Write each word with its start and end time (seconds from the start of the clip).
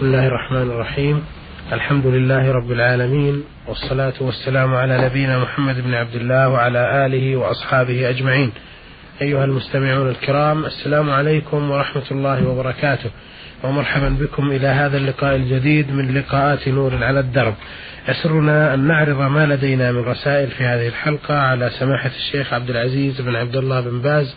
بسم 0.00 0.08
الله 0.08 0.26
الرحمن 0.26 0.70
الرحيم. 0.70 1.22
الحمد 1.72 2.06
لله 2.06 2.52
رب 2.52 2.72
العالمين 2.72 3.44
والصلاة 3.68 4.12
والسلام 4.20 4.74
على 4.74 5.04
نبينا 5.04 5.38
محمد 5.38 5.80
بن 5.80 5.94
عبد 5.94 6.14
الله 6.14 6.48
وعلى 6.48 7.06
آله 7.06 7.36
وأصحابه 7.36 8.08
أجمعين. 8.08 8.52
أيها 9.22 9.44
المستمعون 9.44 10.08
الكرام 10.08 10.64
السلام 10.64 11.10
عليكم 11.10 11.70
ورحمة 11.70 12.02
الله 12.10 12.48
وبركاته. 12.48 13.10
ومرحبا 13.64 14.08
بكم 14.08 14.50
إلى 14.50 14.66
هذا 14.66 14.96
اللقاء 14.96 15.36
الجديد 15.36 15.92
من 15.92 16.14
لقاءات 16.14 16.68
نور 16.68 17.04
على 17.04 17.20
الدرب. 17.20 17.54
يسرنا 18.08 18.74
أن 18.74 18.86
نعرض 18.86 19.20
ما 19.20 19.46
لدينا 19.46 19.92
من 19.92 20.00
رسائل 20.00 20.50
في 20.50 20.64
هذه 20.64 20.88
الحلقة 20.88 21.34
على 21.38 21.70
سماحة 21.70 22.10
الشيخ 22.16 22.52
عبد 22.52 22.70
العزيز 22.70 23.20
بن 23.20 23.36
عبد 23.36 23.56
الله 23.56 23.80
بن 23.80 24.00
باز 24.00 24.36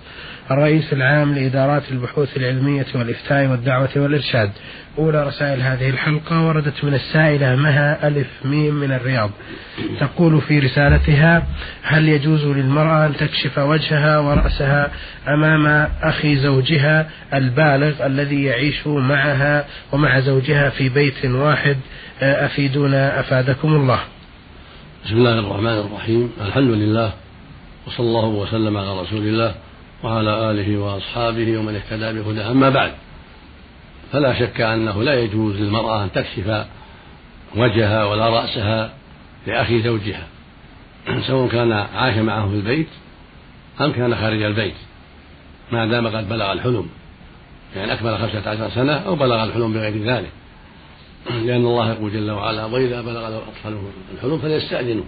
الرئيس 0.52 0.94
العام 0.94 1.34
لإدارات 1.34 1.92
البحوث 1.92 2.38
العلمية 2.38 2.86
والإفتاء 2.96 3.48
والدعوة 3.48 3.90
والإرشاد. 3.96 4.52
أولى 4.98 5.28
رسائل 5.28 5.62
هذه 5.62 5.90
الحلقة 5.90 6.48
وردت 6.48 6.84
من 6.84 6.94
السائلة 6.94 7.56
مها 7.56 8.08
ألف 8.08 8.28
ميم 8.46 8.74
من 8.74 8.92
الرياض. 8.92 9.30
تقول 10.00 10.42
في 10.42 10.60
رسالتها 10.60 11.48
هل 11.84 12.10
يجوز 12.10 12.46
للمرأة 12.46 13.06
أن 13.06 13.16
تكشف 13.16 13.58
وجهها 13.58 14.20
ورأسها 14.20 14.92
أمام 15.28 15.90
أخي 16.02 16.36
زوجها 16.36 17.10
البالغ 17.34 18.06
الذي 18.06 18.44
يعيش 18.44 18.88
معها 18.88 19.66
ومع 19.92 20.20
زوجها 20.20 20.70
في 20.70 20.90
بيت 20.90 21.26
واحد؟ 21.26 21.78
أفيدونا 22.22 23.20
أفادكم 23.20 23.74
الله. 23.74 24.00
بسم 25.06 25.16
الله 25.16 25.40
الرحمن 25.40 25.80
الرحيم. 25.80 26.32
الحمد 26.42 26.72
لله 26.72 27.14
وصلى 27.88 28.08
الله 28.08 28.26
وسلم 28.26 28.78
على 28.78 29.02
رسول 29.02 29.28
الله. 29.28 29.56
وعلى 30.04 30.52
آله 30.52 30.78
وأصحابه 30.78 31.58
ومن 31.58 31.76
اهتدى 31.76 32.20
بهداه. 32.20 32.52
أما 32.52 32.70
بعد 32.70 32.92
فلا 34.12 34.40
شك 34.40 34.62
أنه 34.62 35.04
لا 35.04 35.20
يجوز 35.20 35.56
للمرأة 35.56 36.04
أن 36.04 36.12
تكشف 36.12 36.66
وجهها 37.56 38.06
ولا 38.06 38.30
رأسها 38.30 38.94
لأخي 39.48 39.82
زوجها 39.82 40.28
سواء 41.28 41.48
كان 41.48 41.72
عاش 41.72 42.18
معه 42.18 42.50
في 42.50 42.56
البيت 42.56 42.88
أم 43.82 43.92
كان 43.92 44.16
خارج 44.16 44.42
البيت 44.42 44.76
ما 45.72 45.86
دام 45.86 46.08
قد 46.08 46.30
بلغ 46.30 46.52
الحلم 46.52 46.90
يعني 47.76 47.94
أكمل 47.94 48.18
خمسة 48.18 48.50
عشر 48.50 48.70
سنة 48.70 48.94
أو 48.94 49.16
بلغ 49.16 49.44
الحلم 49.44 49.74
بغير 49.74 50.04
ذلك. 50.04 50.30
لأن 51.30 51.66
الله 51.66 51.92
يقول 51.92 52.14
جل 52.14 52.32
وعلا 52.32 52.66
وإذا 52.66 53.02
بلغ 53.02 53.28
الأطفال 53.28 53.78
الحلم 54.16 54.38
فليستأذنوا. 54.38 55.04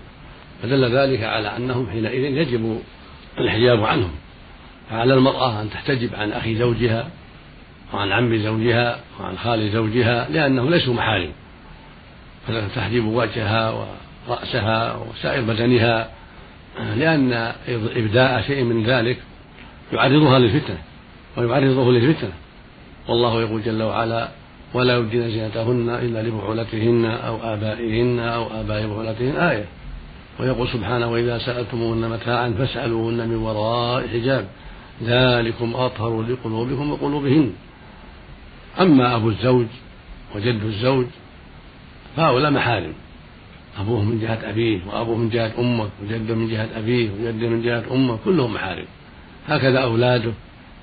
فدل 0.64 0.98
ذلك 0.98 1.24
على 1.24 1.58
أنهم 1.58 1.90
حينئذ 1.90 2.24
يجب 2.38 2.82
الحجاب 3.38 3.84
عنهم. 3.84 4.12
فعلى 4.90 5.14
المرأة 5.14 5.62
أن 5.62 5.70
تحتجب 5.70 6.16
عن 6.16 6.32
أخي 6.32 6.56
زوجها 6.56 7.08
وعن 7.94 8.12
عم 8.12 8.38
زوجها 8.38 9.00
وعن 9.20 9.38
خال 9.38 9.72
زوجها 9.72 10.30
لأنهم 10.30 10.70
ليسوا 10.70 10.94
محارم 10.94 11.32
فتحجب 12.48 13.06
وجهها 13.06 13.88
ورأسها 14.28 14.96
وسائر 14.96 15.42
بدنها 15.42 16.10
لأن 16.96 17.54
إبداء 17.96 18.42
شيء 18.42 18.64
من 18.64 18.84
ذلك 18.84 19.18
يعرضها 19.94 20.40
للفتنة 20.40 20.78
ويعرضه 21.38 21.92
للفتنة. 21.92 22.32
والله 23.08 23.42
يقول 23.42 23.64
جل 23.64 23.84
وعلا 23.84 24.30
ولا 24.74 24.98
يبدين 24.98 25.30
زينتهن 25.30 25.90
إلا 25.90 26.22
لبعولتهن 26.22 27.06
أو 27.06 27.38
آبائهن 27.44 28.20
أو 28.20 28.62
آباء 28.62 28.88
بعولتهن 28.88 29.36
آية. 29.36 29.66
ويقول 30.40 30.68
سبحانه 30.68 31.12
وإذا 31.12 31.38
سألتموهن 31.38 32.10
متاعا 32.10 32.54
فاسألوهن 32.58 33.30
من 33.30 33.36
وراء 33.36 34.08
حجاب. 34.08 34.46
ذلكم 35.04 35.76
أطهر 35.76 36.22
لقلوبكم 36.22 36.92
وقلوبهن. 36.92 37.54
أما 38.80 39.16
أبو 39.16 39.30
الزوج 39.30 39.68
وجد 40.36 40.64
الزوج 40.64 41.06
فهؤلاء 42.16 42.52
محارم. 42.52 42.94
أبوه 43.80 44.04
من 44.04 44.20
جهة 44.20 44.50
أبيه 44.50 44.80
وأبوه 44.88 45.18
من 45.18 45.30
جهة 45.30 45.52
أمه 45.60 45.90
وجده 46.04 46.36
من 46.36 46.48
جهة 46.50 46.70
أبيه 46.78 47.10
وجده 47.12 47.50
من 47.50 47.62
جهة 47.62 47.84
أمه 47.92 48.18
كلهم 48.26 48.54
محارم. 48.54 48.86
هكذا 49.48 49.80
أولاده 49.80 50.32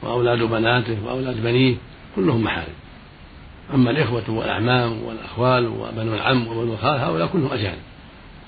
وأولاد 0.02 0.38
بناته 0.38 0.96
وأولاد 1.04 1.42
بنيه 1.42 1.76
كلهم 2.16 2.44
محارم. 2.44 2.74
أما 3.74 3.90
الإخوة 3.90 4.30
والأعمام 4.30 5.02
والأخوال 5.02 5.66
وبنو 5.66 6.14
العم 6.14 6.48
وبنو 6.48 6.72
الخال 6.72 7.00
هؤلاء 7.00 7.26
كلهم 7.26 7.52
أجانب. 7.52 7.82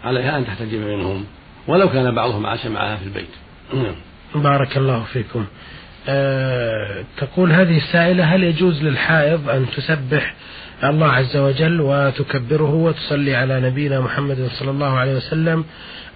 عليها 0.05 0.39
أن 0.39 0.47
تحتجب 0.47 0.79
منهم 0.79 1.25
ولو 1.69 1.89
كان 1.89 2.15
بعضهم 2.15 2.47
عاش 2.47 2.67
معها 2.67 2.97
في 2.97 3.05
البيت. 3.05 3.29
بارك 4.43 4.77
الله 4.77 5.05
فيكم. 5.12 5.47
أه 6.09 7.05
تقول 7.17 7.53
هذه 7.53 7.77
السائلة 7.77 8.25
هل 8.25 8.45
يجوز 8.45 8.83
للحائض 8.83 9.49
أن 9.50 9.67
تسبح 9.77 10.34
الله 10.84 11.12
عز 11.12 11.37
وجل 11.37 11.81
وتكبره 11.81 12.75
وتصلي 12.75 13.34
على 13.37 13.61
نبينا 13.61 14.00
محمد 14.00 14.49
صلى 14.53 14.71
الله 14.71 14.99
عليه 14.99 15.17
وسلم 15.17 15.65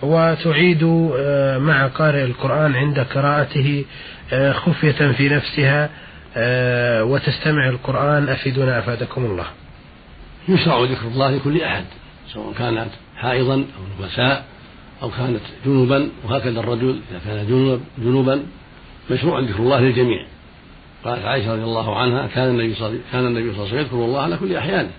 وتعيد 0.02 1.10
أه 1.18 1.58
مع 1.58 1.86
قارئ 1.86 2.24
القرآن 2.24 2.74
عند 2.74 2.98
قراءته 3.00 3.84
أه 4.32 4.52
خفية 4.52 5.12
في 5.12 5.28
نفسها 5.28 5.90
أه 6.36 7.04
وتستمع 7.04 7.68
القرآن. 7.68 8.28
أفيدنا 8.28 8.78
أفادكم 8.78 9.24
الله. 9.24 9.46
يشرع 10.48 10.80
ذكر 10.80 11.06
الله 11.06 11.30
لكل 11.30 11.62
أحد 11.62 11.84
سواء 12.32 12.52
كانت 12.58 12.90
حائضا 13.16 13.54
أو 13.54 14.04
نفساء. 14.04 14.44
أو 15.02 15.10
كانت 15.10 15.40
جنوبا 15.66 16.08
وهكذا 16.24 16.60
الرجل 16.60 17.00
إذا 17.10 17.20
كان 17.24 17.46
جنوب 17.46 17.80
جنوبا 17.98 18.42
مشروع 19.10 19.40
ذكر 19.40 19.58
الله 19.58 19.80
للجميع. 19.80 20.26
قالت 21.04 21.24
عائشة 21.24 21.52
رضي 21.52 21.62
الله 21.62 21.96
عنها 21.96 22.26
كان 22.26 22.48
النبي 22.48 22.74
صلى 22.74 22.98
كان 23.12 23.26
النبي 23.26 23.52
صلى 23.52 23.62
الله 23.62 23.68
عليه 23.68 23.68
وسلم 23.68 23.78
يذكر 23.78 24.04
الله 24.04 24.20
على 24.20 24.36
كل 24.36 24.56
أحيانه. 24.56 24.90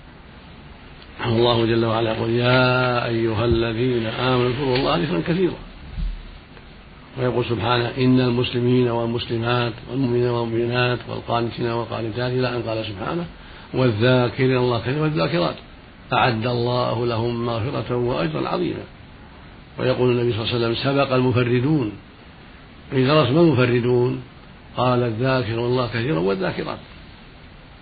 الله 1.26 1.66
جل 1.66 1.86
وعلا 1.86 2.14
يقول 2.14 2.30
يا 2.30 3.06
أيها 3.06 3.46
الذين 3.46 4.06
آمنوا 4.06 4.50
اذكروا 4.50 4.76
الله 4.76 4.98
ذكرا 4.98 5.22
كثيرا. 5.28 5.54
ويقول 7.20 7.46
سبحانه 7.46 7.92
إن 7.98 8.20
المسلمين 8.20 8.90
والمسلمات 8.90 9.74
والمؤمنين 9.92 10.28
والمؤمنات 10.28 11.00
والقانتين 11.10 11.66
والقانتات 11.66 12.32
إلى 12.32 12.50
أن 12.50 12.62
قال 12.62 12.86
سبحانه 12.86 13.26
والذاكرين 13.74 14.58
الله 14.58 14.80
كثيرا 14.80 15.02
والذاكرات 15.02 15.56
أعد 16.14 16.48
الله 16.48 17.06
لهم 17.06 17.46
مغفرة 17.46 17.96
وأجرا 17.96 18.48
عظيما. 18.48 18.84
ويقول 19.80 20.12
النبي 20.12 20.34
صلى 20.34 20.42
الله 20.42 20.56
عليه 20.56 20.66
وسلم 20.66 20.84
سبق 20.84 21.14
المفردون 21.14 21.92
قيل 22.92 23.10
رسم 23.10 23.38
المفردون؟ 23.38 24.24
قال 24.78 25.04
الذاكر 25.04 25.54
الله 25.54 25.88
كثيرا 25.88 26.20
والذاكرات. 26.20 26.78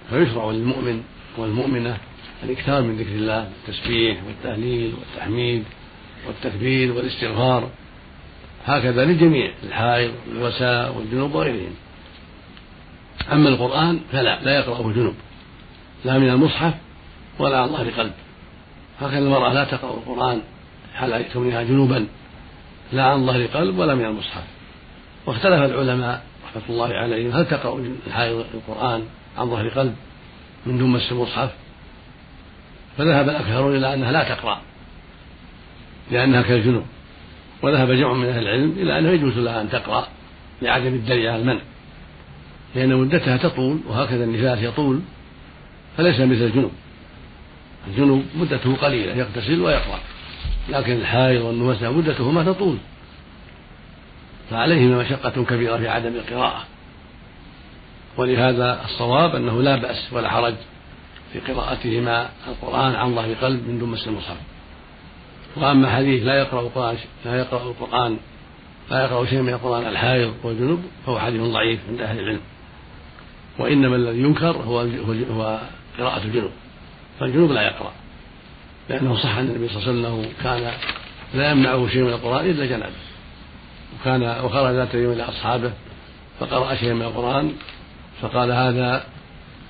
فيشرع 0.09 0.51
للمؤمن 0.51 1.01
والمؤمنة 1.37 1.97
الإكثار 2.43 2.81
من 2.81 2.97
ذكر 2.97 3.11
الله 3.11 3.49
التسبيح 3.67 4.17
والتهليل 4.27 4.93
والتحميد 4.93 5.63
والتكبير 6.27 6.91
والاستغفار. 6.91 7.69
هكذا 8.65 9.05
للجميع 9.05 9.51
الحائض 9.63 10.11
والوساء 10.29 10.97
والجنوب 10.97 11.35
وغيرهم. 11.35 11.75
أما 13.31 13.49
القرآن 13.49 13.99
فلا 14.11 14.43
لا 14.43 14.55
يقرأه 14.59 14.91
جنوب 14.91 15.15
لا 16.05 16.17
من 16.17 16.29
المصحف 16.29 16.73
ولا 17.39 17.59
عن 17.59 17.67
ظهر 17.67 17.89
قلب 17.89 18.13
هكذا 19.01 19.19
المرأة 19.19 19.53
لا 19.53 19.63
تقرأ 19.63 19.93
القرآن 19.93 20.41
حال 20.97 21.25
كونها 21.33 21.63
جنوبا؟ 21.63 22.07
لا 22.91 23.03
عن 23.03 23.25
ظهر 23.25 23.45
قلب 23.45 23.77
ولا 23.77 23.95
من 23.95 24.05
المصحف. 24.05 24.43
واختلف 25.25 25.61
العلماء 25.71 26.23
رحمة 26.45 26.63
الله 26.69 26.93
عليهم. 26.93 27.31
هل 27.31 27.45
تقرأ 27.45 27.83
الحائض 28.07 28.45
القرآن 28.53 29.03
عن 29.37 29.49
ظهر 29.49 29.69
قلب 29.69 29.95
من 30.65 30.77
دون 30.77 30.89
مس 30.89 31.11
المصحف؟ 31.11 31.49
فذهب 32.97 33.29
الأكثرون 33.29 33.75
إلى 33.75 33.93
أنها 33.93 34.11
لا 34.11 34.23
تقرأ 34.23 34.61
لأنها 36.11 36.41
كالجنوب. 36.41 36.85
وذهب 37.61 37.91
جمع 37.91 38.13
من 38.13 38.29
أهل 38.29 38.43
العلم 38.43 38.71
إلى 38.71 38.99
أنه 38.99 39.09
يجوز 39.09 39.37
لها 39.37 39.61
أن 39.61 39.69
تقرأ 39.69 40.07
لعدم 40.61 40.87
الدليل 40.87 41.27
على 41.27 41.41
المنع 41.41 41.61
لأن 42.75 42.95
مدتها 42.95 43.37
تطول 43.37 43.79
وهكذا 43.87 44.23
النفاس 44.23 44.59
يطول 44.59 44.99
فليس 45.97 46.19
مثل 46.19 46.41
الجنوب. 46.41 46.71
الجنوب 47.88 48.23
مدته 48.35 48.75
قليلة 48.75 49.15
يغتسل 49.15 49.61
ويقرأ. 49.61 50.00
لكن 50.69 50.91
الحائض 50.91 51.41
والنفساء 51.41 51.91
مدتهما 51.91 52.43
تطول. 52.43 52.77
فعليهما 54.49 55.03
مشقة 55.03 55.43
كبيرة 55.43 55.77
في 55.77 55.87
عدم 55.87 56.15
القراءة. 56.15 56.63
ولهذا 58.17 58.81
الصواب 58.85 59.35
أنه 59.35 59.61
لا 59.61 59.75
بأس 59.75 60.13
ولا 60.13 60.29
حرج 60.29 60.55
في 61.33 61.39
قراءتهما 61.39 62.29
القرآن 62.47 62.95
عن 62.95 63.15
ظهر 63.15 63.33
قلب 63.33 63.69
من 63.69 63.79
دون 63.79 63.89
مس 63.89 64.07
المصحف 64.07 64.37
وأما 65.55 65.95
حديث 65.95 66.23
لا 66.23 66.39
يقرأ 66.39 66.61
القرآن 66.61 66.97
لا 67.25 67.39
يقرأ 67.39 67.63
القرآن 67.63 68.17
لا 68.91 69.03
يقرأ 69.03 69.25
شيء 69.25 69.41
من 69.41 69.53
القرآن 69.53 69.87
الحائض 69.87 70.33
والجنوب 70.43 70.79
فهو 71.05 71.19
حديث 71.19 71.41
ضعيف 71.41 71.79
عند 71.89 72.01
أهل 72.01 72.19
العلم. 72.19 72.41
وإنما 73.59 73.95
الذي 73.95 74.19
ينكر 74.19 74.57
هو 74.57 74.79
هو 75.31 75.59
قراءة 75.99 76.23
الجنوب. 76.23 76.51
فالجنوب 77.19 77.51
لا 77.51 77.61
يقرأ. 77.61 77.91
لأنه 78.89 79.18
صح 79.18 79.38
أن 79.38 79.45
النبي 79.48 79.68
صلى 79.68 79.78
الله 79.78 79.89
عليه 79.89 80.00
وسلم 80.00 80.06
أنه 80.06 80.30
كان 80.44 80.72
لا 81.34 81.51
يمنعه 81.51 81.88
شيء 81.88 82.04
من 82.04 82.10
القرآن 82.10 82.45
إلا 82.45 82.66
جنابه. 82.66 82.94
وكان 84.00 84.45
وخرج 84.45 84.75
ذات 84.75 84.94
يوم 84.94 85.13
إلى 85.13 85.24
أصحابه 85.24 85.72
فقرأ 86.39 86.75
شيئا 86.75 86.94
من 86.94 87.01
القرآن 87.01 87.51
فقال 88.22 88.51
هذا 88.51 89.04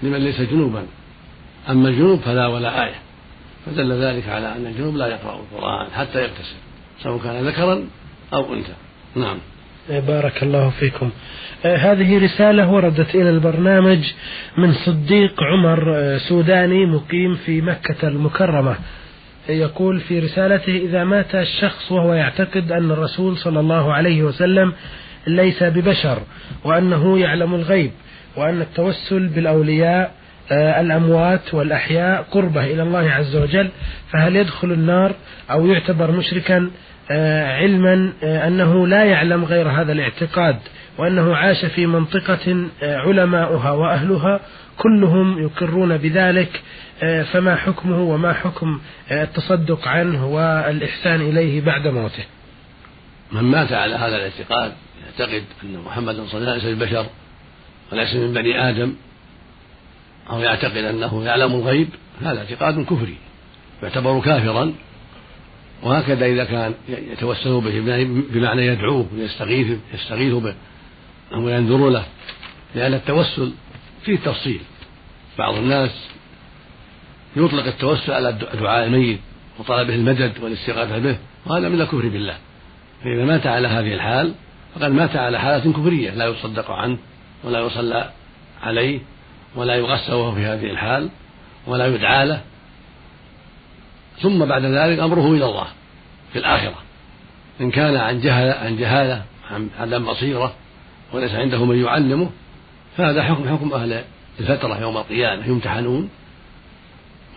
لمن 0.04 0.18
ليس 0.18 0.42
جنوبا. 0.42 0.86
أما 1.70 1.90
الجنوب 1.90 2.20
فلا 2.20 2.48
ولا 2.48 2.84
آية. 2.84 2.96
فدل 3.66 3.92
ذلك 3.92 4.30
على 4.30 4.56
أن 4.56 4.66
الجنوب 4.66 4.96
لا 4.96 5.08
يقرأ 5.08 5.40
القرآن 5.40 5.88
حتى 5.92 6.22
يغتسل 6.22 6.56
سواء 7.04 7.18
كان 7.24 7.48
ذكرا 7.48 7.84
أو 8.34 8.54
أنثى. 8.54 8.74
نعم. 9.16 9.38
بارك 9.90 10.44
الله 10.44 10.70
فيكم. 10.70 11.10
آه 11.66 11.78
هذه 11.78 12.24
رسالة 12.24 12.72
وردت 12.72 13.16
إلى 13.16 13.30
البرنامج 13.30 14.14
من 14.58 14.74
صديق 14.74 15.44
عمر 15.44 15.96
آه 15.96 16.18
سوداني 16.18 16.86
مقيم 16.86 17.36
في 17.36 17.62
مكة 17.62 18.08
المكرمة. 18.08 18.76
يقول 19.50 20.00
في 20.00 20.20
رسالته 20.20 20.78
إذا 20.78 21.04
مات 21.04 21.36
الشخص 21.36 21.92
وهو 21.92 22.14
يعتقد 22.14 22.72
أن 22.72 22.92
الرسول 22.92 23.38
صلى 23.38 23.60
الله 23.60 23.94
عليه 23.94 24.24
وسلم 24.24 24.74
ليس 25.28 25.64
ببشر 25.64 26.22
وأنه 26.64 27.20
يعلم 27.20 27.56
الغيب 27.56 27.92
وأن 28.36 28.62
التوسل 28.62 29.28
بالأولياء 29.28 30.12
آه، 30.52 30.82
الأموات 30.82 31.54
والأحياء 31.54 32.26
قربة 32.32 32.66
إلى 32.66 32.84
الله 32.84 33.12
عز 33.12 33.36
وجل 33.36 33.70
فهل 34.14 34.36
يدخل 34.36 34.72
النار 34.72 35.16
أو 35.52 35.68
يعتبر 35.68 36.12
مشركا 36.12 36.70
آه، 37.12 37.58
علما 37.58 38.14
آه، 38.24 38.48
أنه 38.48 38.88
لا 38.88 39.06
يعلم 39.06 39.46
غير 39.46 39.70
هذا 39.70 39.92
الاعتقاد؟ 39.92 40.58
وأنه 40.98 41.36
عاش 41.36 41.66
في 41.66 41.86
منطقة 41.86 42.68
علماؤها 42.82 43.72
وأهلها 43.72 44.40
كلهم 44.78 45.44
يقرون 45.44 45.98
بذلك 45.98 46.62
فما 47.32 47.56
حكمه 47.56 48.02
وما 48.02 48.34
حكم 48.34 48.80
التصدق 49.12 49.88
عنه 49.88 50.26
والإحسان 50.28 51.22
إليه 51.22 51.62
بعد 51.62 51.88
موته. 51.88 52.24
من 53.32 53.42
مات 53.42 53.72
على 53.72 53.96
هذا 53.96 54.16
الاعتقاد 54.16 54.72
يعتقد 55.06 55.44
أن 55.64 55.78
محمد 55.86 56.16
صلى 56.16 56.40
الله 56.40 56.52
عليه 56.52 56.62
وسلم 56.62 56.80
بشر 56.80 57.06
وليس 57.92 58.16
من 58.16 58.34
بني 58.34 58.70
آدم 58.70 58.94
أو 60.30 60.40
يعتقد 60.40 60.78
أنه 60.78 61.24
يعلم 61.24 61.52
الغيب 61.52 61.90
هذا 62.22 62.40
اعتقاد 62.40 62.86
كفري 62.86 63.18
يعتبر 63.84 64.20
كافرا. 64.20 64.74
وهكذا 65.84 66.26
إذا 66.26 66.44
كان 66.44 66.74
يتوسل 66.90 67.62
به 67.62 68.06
بمعنى 68.34 68.68
يدعوه 68.68 69.08
ويستغيث 69.14 69.78
يستغيث 69.94 70.34
به. 70.34 70.54
أو 71.34 71.50
ينذر 71.50 71.90
له 71.90 72.06
لأن 72.76 72.94
التوسل 72.94 73.52
فيه 74.06 74.18
تفصيل. 74.18 74.62
بعض 75.38 75.54
الناس 75.54 76.08
يطلق 77.36 77.66
التوسل 77.66 78.12
على 78.12 78.38
دعاء 78.54 78.86
الميت 78.86 79.20
وطلبه 79.60 79.96
المدد 79.96 80.34
والاستغاثة 80.42 80.98
به 80.98 81.18
وهذا 81.46 81.70
من 81.70 81.82
الكفر 81.82 82.08
بالله. 82.08 82.38
فإذا 83.04 83.26
مات 83.26 83.48
على 83.48 83.68
هذه 83.68 83.94
الحال 83.94 84.34
فقد 84.76 84.92
مات 84.92 85.16
على 85.16 85.40
حالة 85.40 85.72
كفرية 85.72 86.12
لا 86.12 86.26
يصدق 86.26 86.72
عنه 86.72 86.98
ولا 87.44 87.60
يصلى 87.60 88.10
عليه 88.64 89.00
ولا 89.56 89.76
يغسل 89.76 90.14
وهو 90.14 90.32
في 90.32 90.46
هذه 90.46 90.72
الحال 90.72 91.10
ولا 91.68 91.88
يدعى 91.88 92.26
له. 92.26 92.42
ثم 94.22 94.46
بعد 94.46 94.66
ذلك 94.66 95.00
أمره 95.00 95.34
إلى 95.34 95.46
الله 95.46 95.68
في 96.34 96.40
الآخرة. 96.40 96.76
إن 97.62 97.72
كان 97.72 97.96
عن 97.96 98.22
جهل 98.22 98.52
عن 98.52 98.78
جهالة 98.78 99.24
عن 99.52 99.70
عدم 99.80 100.06
بصيرة 100.06 100.56
وليس 101.14 101.32
عنده 101.32 101.66
من 101.66 101.84
يعلمه 101.84 102.30
فهذا 102.98 103.24
حكم 103.24 103.50
حكم 103.50 103.74
أهل 103.74 104.04
الفترة 104.40 104.82
يوم 104.82 104.98
القيامة 104.98 105.48
يمتحنون 105.48 106.10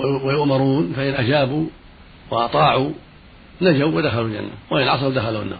ويؤمرون 0.00 0.92
فإن 0.96 1.14
أجابوا 1.14 1.66
وأطاعوا 2.30 2.90
نجوا 3.62 3.88
ودخلوا 3.88 4.26
الجنة 4.26 4.50
وإن 4.70 4.88
عصوا 4.88 5.10
دخلوا 5.10 5.42
النار. 5.42 5.58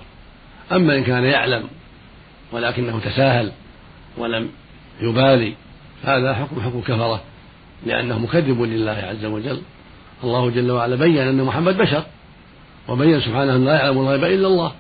أما 0.73 0.97
إن 0.97 1.05
كان 1.05 1.25
يعلم 1.25 1.65
ولكنه 2.53 3.01
تساهل 3.01 3.53
ولم 4.19 4.49
يبالي 5.01 5.55
هذا 6.05 6.35
حكم 6.35 6.61
حكم 6.61 6.81
كفرة 6.81 7.23
لأنه 7.87 8.19
مكذب 8.19 8.63
لله 8.63 8.93
عز 8.93 9.25
وجل. 9.25 9.63
الله 10.25 10.51
جل 10.51 10.71
وعلا 10.71 10.97
بين 10.97 11.19
أن 11.19 11.45
محمد 11.45 11.77
بشر 11.77 12.05
وبين 12.89 13.21
سبحانه 13.21 13.57
أن 13.57 13.65
لا 13.65 13.75
يعلم 13.75 13.99
الغيب 13.99 14.25
إلا 14.25 14.47
الله 14.47 14.73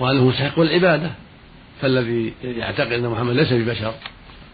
وأنه 0.00 0.24
مستحق 0.24 0.58
العبادة. 0.58 1.10
فالذي 1.80 2.34
يعتقد 2.44 2.92
أن 2.92 3.08
محمد 3.08 3.34
ليس 3.36 3.52
ببشر 3.52 3.94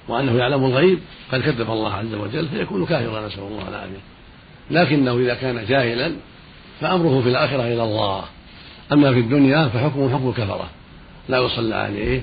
وأنه 0.09 0.39
يعلم 0.39 0.65
الغيب 0.65 0.99
قد 1.33 1.41
كذب 1.41 1.71
الله 1.71 1.95
عز 1.95 2.15
وجل 2.15 2.49
فيكون 2.49 2.87
كافرا 2.87 3.27
نسأل 3.27 3.43
الله 3.43 3.69
العافية. 3.69 4.01
لكنه 4.71 5.19
إذا 5.19 5.35
كان 5.35 5.67
جاهلا 5.67 6.13
فأمره 6.81 7.21
في 7.23 7.29
الآخرة 7.29 7.63
إلى 7.63 7.83
الله. 7.83 8.25
أما 8.93 9.13
في 9.13 9.21
الدنيا 9.21 9.69
فحكمه 9.69 10.15
حكم 10.15 10.29
الكفرة. 10.29 10.71
لا 11.29 11.39
يصلى 11.39 11.75
عليه 11.75 12.23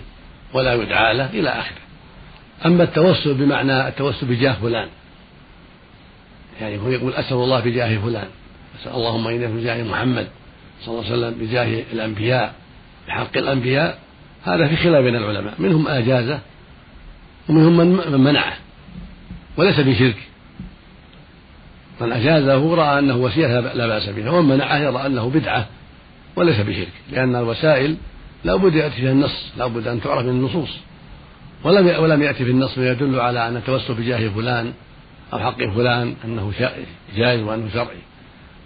ولا 0.53 0.73
يدعى 0.73 1.13
له 1.13 1.29
إلى 1.29 1.49
آخره. 1.49 1.77
أما 2.65 2.83
التوسل 2.83 3.33
بمعنى 3.33 3.87
التوسل 3.87 4.27
بجاه 4.27 4.53
فلان. 4.53 4.87
يعني 6.61 6.77
هو 6.77 6.89
يقول 6.89 7.13
أسأل 7.13 7.37
الله 7.37 7.59
بجاه 7.59 7.97
فلان. 7.97 8.27
أسأل 8.81 8.93
اللهم 8.95 9.27
إني 9.27 9.47
بجاه 9.47 9.83
محمد 9.83 10.27
صلى 10.81 10.95
الله 10.95 11.05
عليه 11.05 11.17
وسلم 11.17 11.47
بجاه 11.47 11.83
الأنبياء 11.93 12.53
بحق 13.07 13.37
الأنبياء 13.37 13.99
هذا 14.43 14.67
في 14.67 14.75
خلاف 14.75 15.03
بين 15.03 15.15
العلماء. 15.15 15.53
منهم 15.59 15.87
أجازة 15.87 16.39
ومنهم 17.49 17.77
من 17.77 18.19
منعه 18.19 18.53
وليس 19.57 19.79
بشرك 19.79 20.15
من 22.01 22.11
أجازه 22.11 22.75
رأى 22.75 22.99
أنه 22.99 23.17
وسيلة 23.17 23.59
لا 23.59 23.87
بأس 23.87 24.09
بها 24.09 24.29
ومن 24.29 24.55
منعه 24.55 24.77
يرى 24.77 25.05
أنه 25.05 25.29
بدعة 25.29 25.67
وليس 26.35 26.59
بشرك 26.59 26.91
لأن 27.11 27.35
الوسائل 27.35 27.95
لا 28.43 28.55
بد 28.55 28.75
يأتي 28.75 28.95
فيها 28.95 29.11
النص 29.11 29.51
لا 29.57 29.67
بد 29.67 29.87
أن 29.87 30.01
تعرف 30.01 30.25
من 30.25 30.29
النصوص. 30.29 30.77
ولم 31.63 32.03
ولم 32.03 32.21
يأتي 32.21 32.45
في 32.45 32.51
النص 32.51 32.77
ما 32.77 32.91
يدل 32.91 33.19
على 33.19 33.47
أن 33.47 33.57
التوسل 33.57 33.93
بجاه 33.93 34.29
فلان 34.29 34.73
أو 35.33 35.39
حق 35.39 35.63
فلان 35.63 36.15
أنه 36.25 36.51
جائز 37.15 37.43
وأنه 37.43 37.69
شرعي. 37.73 37.97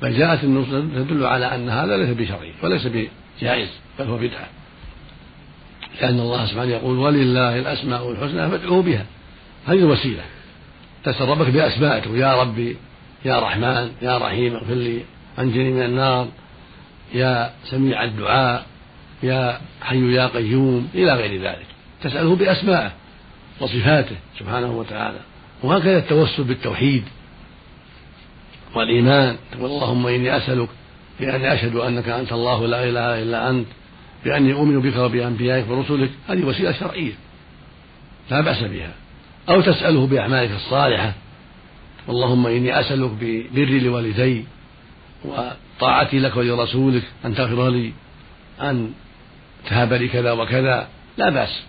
بل 0.02 0.18
جاءت 0.18 0.44
النصوص 0.44 0.84
تدل 0.96 1.26
على 1.26 1.56
أن 1.56 1.70
هذا 1.70 1.98
ليس 1.98 2.10
بشرعي 2.10 2.54
وليس 2.64 2.88
بجائز 2.88 3.70
بل 4.00 4.06
هو 4.06 4.18
بدعة. 4.18 4.48
لأن 6.02 6.20
الله 6.20 6.46
سبحانه 6.46 6.72
يقول 6.72 6.98
ولله 6.98 7.60
الأسماء 7.60 8.12
الحسنى 8.12 8.50
فادعوه 8.50 8.82
بها. 8.82 9.06
هذه 9.68 9.78
الوسيلة. 9.78 10.24
تسأل 11.04 11.30
ربك 11.30 11.50
بأسمائه 11.50 12.10
يا 12.10 12.42
ربي 12.42 12.78
يا 13.26 13.40
رحمن 13.40 13.92
يا 14.02 14.18
رحيم 14.18 14.56
اغفر 14.56 14.74
لي 14.74 15.02
أنجني 15.40 15.72
من 15.72 15.82
النار. 15.82 16.28
يا 17.14 17.52
سميع 17.66 18.04
الدعاء. 18.04 18.66
يا 19.24 19.60
حي 19.82 20.14
يا 20.14 20.28
قيوم. 20.28 20.90
إلى 20.96 21.14
غير 21.14 21.42
ذلك. 21.42 21.66
تسأله 22.04 22.36
بأسمائه 22.36 22.92
وصفاته 23.60 24.16
سبحانه 24.40 24.72
وتعالى. 24.72 25.20
وهكذا 25.64 25.98
التوسل 25.98 26.44
بالتوحيد 26.44 27.04
والإيمان. 28.76 29.36
تقول 29.52 29.72
اللهم 29.72 30.08
إني 30.08 30.38
أسألك 30.38 30.70
بأني 31.20 31.54
أشهد 31.54 31.76
أنك 31.76 32.10
أنت 32.10 32.32
الله 32.32 32.66
لا 32.68 32.84
إله 32.84 33.24
إلا 33.24 33.50
أنت. 33.50 33.68
بأني 34.28 34.54
أؤمن 34.54 34.82
بك 34.82 34.96
وبأنبيائك 34.96 35.70
ورسلك 35.70 36.10
هذه 36.30 36.44
وسيلة 36.44 36.72
شرعية 36.72 37.14
لا 38.32 38.42
بأس 38.42 38.64
بها. 38.64 38.94
أو 39.50 39.62
تسأله 39.62 40.08
بأعمالك 40.08 40.52
الصالحة 40.52 41.14
اللهم 42.10 42.48
إني 42.48 42.80
أسألك 42.80 43.12
ببري 43.22 43.80
لوالدي 43.80 44.46
وطاعتي 45.26 46.20
لك 46.20 46.38
ولرسولك 46.38 47.04
أن 47.26 47.36
تغفر 47.36 47.70
لي 47.70 47.94
أن 48.62 48.92
تهب 49.68 49.94
لي 49.94 50.08
كذا 50.08 50.32
وكذا 50.32 50.88
لا 51.18 51.30
بأس. 51.30 51.64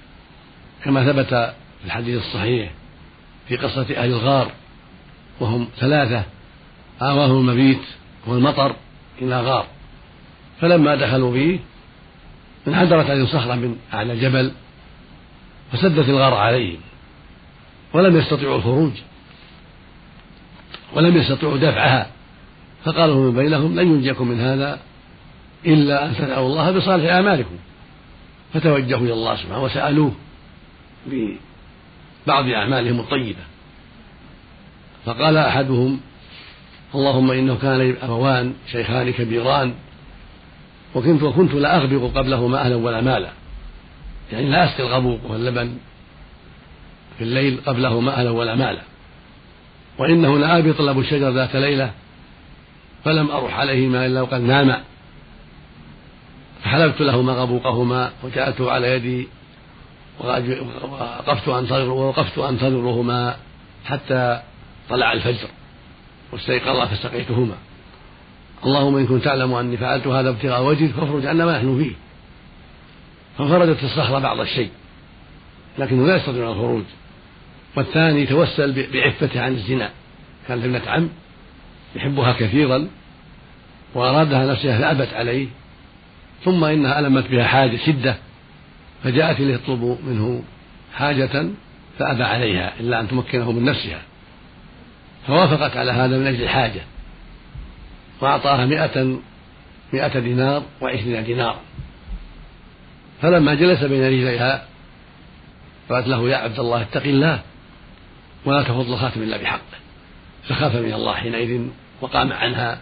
كما 0.85 1.12
ثبت 1.12 1.29
في 1.81 1.87
الحديث 1.87 2.27
الصحيح 2.27 2.71
في 3.49 3.57
قصة 3.57 3.87
أهل 3.97 4.09
الغار 4.09 4.53
وهم 5.41 5.69
ثلاثة 5.79 6.23
آواهم 7.03 7.38
المبيت 7.38 7.83
والمطر 8.27 8.77
إلى 9.23 9.41
غار. 9.41 9.67
فلما 10.61 10.95
دخلوا 10.95 11.33
فيه 11.33 11.59
انحدرت 12.69 13.11
عليهم 13.11 13.27
صخرة 13.27 13.55
من 13.55 13.77
أعلى 13.95 14.13
الجبل 14.13 14.53
فسدت 15.73 16.09
الغار 16.09 16.35
عليهم 16.35 16.81
ولم 17.93 18.17
يستطيعوا 18.17 18.57
الخروج 18.57 18.93
ولم 20.95 21.17
يستطيعوا 21.17 21.57
دفعها. 21.57 22.11
فقالوا 22.85 23.31
من 23.31 23.37
بينهم 23.37 23.81
لن 23.81 23.87
ينجيكم 23.87 24.29
من 24.29 24.41
هذا 24.41 24.79
إلا 25.67 26.07
أن 26.07 26.17
تدعوا 26.17 26.47
الله 26.47 26.71
بصالح 26.71 27.13
أعمالكم. 27.13 27.57
فتوجهوا 28.55 29.01
إلى 29.01 29.13
الله 29.13 29.37
سبحانه 29.37 29.63
وسألوه 29.63 30.13
ببعض 31.07 32.49
أعمالهم 32.49 33.01
الطيبة. 33.01 33.43
فقال 35.07 35.37
أحدهم 35.37 36.01
اللهم 36.95 37.31
إنه 37.31 37.59
كان 37.63 37.97
أبوان 38.03 38.55
شيخان 38.73 39.11
كبيران 39.11 39.75
وكنت 40.99 41.23
وكنت 41.23 41.55
لا 41.55 41.76
أغبق 41.76 42.19
قبلهما 42.19 42.61
أهلا 42.61 42.76
ولا 42.76 43.00
مالا. 43.00 43.31
يعني 44.33 44.49
لا 44.50 44.64
أسقي 44.64 44.83
الغبوق 44.83 45.21
واللبن 45.28 45.76
في 47.19 47.25
الليل 47.25 47.61
قبلهما 47.67 48.21
أهلا 48.21 48.31
ولا 48.31 48.55
مالا. 48.55 48.83
وإنه 49.99 50.38
لآبي 50.38 50.73
طلب 50.73 50.99
الشجر 50.99 51.31
ذات 51.31 51.57
ليلة 51.57 51.90
فلم 53.05 53.31
أروح 53.31 53.59
عليهما 53.59 54.07
إلا 54.07 54.23
وقد 54.23 54.40
ناما. 54.40 54.83
فحلبت 56.64 57.00
لهما 57.00 57.33
غبوقهما 57.33 58.11
وجعلته 58.23 58.71
على 58.71 58.90
يدي 58.90 59.28
ووقفت 60.21 61.49
أنتظر 61.49 61.90
ووقفت 61.90 62.38
أنتظرهما 62.38 63.37
حتى 63.85 64.43
طلع 64.88 65.12
الفجر 65.12 65.49
واستيقظا 66.33 66.87
فسقيتهما 66.87 67.55
اللهم 68.67 68.97
إن 68.97 69.07
كنت 69.07 69.25
تعلم 69.25 69.55
أني 69.55 69.77
فعلت 69.77 70.07
هذا 70.07 70.29
ابتغاء 70.29 70.62
وجهك 70.62 70.91
فاخرج 70.91 71.27
عنا 71.27 71.45
ما 71.45 71.59
نحن 71.59 71.83
فيه. 71.83 71.93
فانفردت 73.38 73.85
الصخرة 73.85 74.19
بعض 74.19 74.41
الشيء 74.41 74.71
لكنه 75.79 76.07
لا 76.07 76.17
يستطيع 76.17 76.50
الخروج. 76.50 76.83
والثاني 77.77 78.27
توسل 78.27 78.87
بعفته 78.93 79.41
عن 79.41 79.53
الزنا. 79.53 79.91
كانت 80.49 80.65
ابنة 80.65 80.83
عم 80.87 81.09
يحبها 81.97 82.33
كثيرا 82.33 82.88
وأرادها 83.95 84.47
نفسها 84.47 84.79
فأبت 84.79 85.15
عليه. 85.15 85.47
ثم 86.45 86.65
إنها 86.65 86.99
ألمت 86.99 87.31
بها 87.31 87.45
حاجة 87.45 87.77
شدة 87.87 88.17
فجاءت 89.05 89.41
إليه 89.41 89.57
تطلب 89.57 89.99
منه 90.07 90.43
حاجة 90.95 91.49
فأبى 91.99 92.23
عليها 92.23 92.73
إلا 92.81 93.00
أن 93.00 93.09
تمكنه 93.09 93.53
من 93.53 93.65
نفسها. 93.65 94.03
فوافقت 95.27 95.77
على 95.77 95.93
هذا 95.93 96.19
من 96.19 96.27
أجل 96.27 96.43
الحاجة. 96.43 96.81
وأعطاها 98.21 98.67
مئة 98.67 99.19
مئة 99.93 100.19
دينار 100.19 100.63
وعشرين 100.81 101.25
دينار. 101.25 101.57
فلما 103.23 103.55
جلس 103.55 103.85
بين 103.85 104.07
رجليها 104.07 104.65
قالت 105.91 106.09
له 106.09 106.29
يا 106.29 106.37
عبد 106.37 106.59
الله 106.59 106.83
اتق 106.83 107.03
الله 107.03 107.41
ولا 108.45 108.63
تفض 108.63 108.91
الخاتم 108.91 109.23
إلا 109.23 109.37
بحقه 109.37 109.79
فخاف 110.49 110.77
من 110.77 110.93
الله 110.93 111.15
حينئذ 111.15 111.69
وقام 112.01 112.33
عنها 112.33 112.81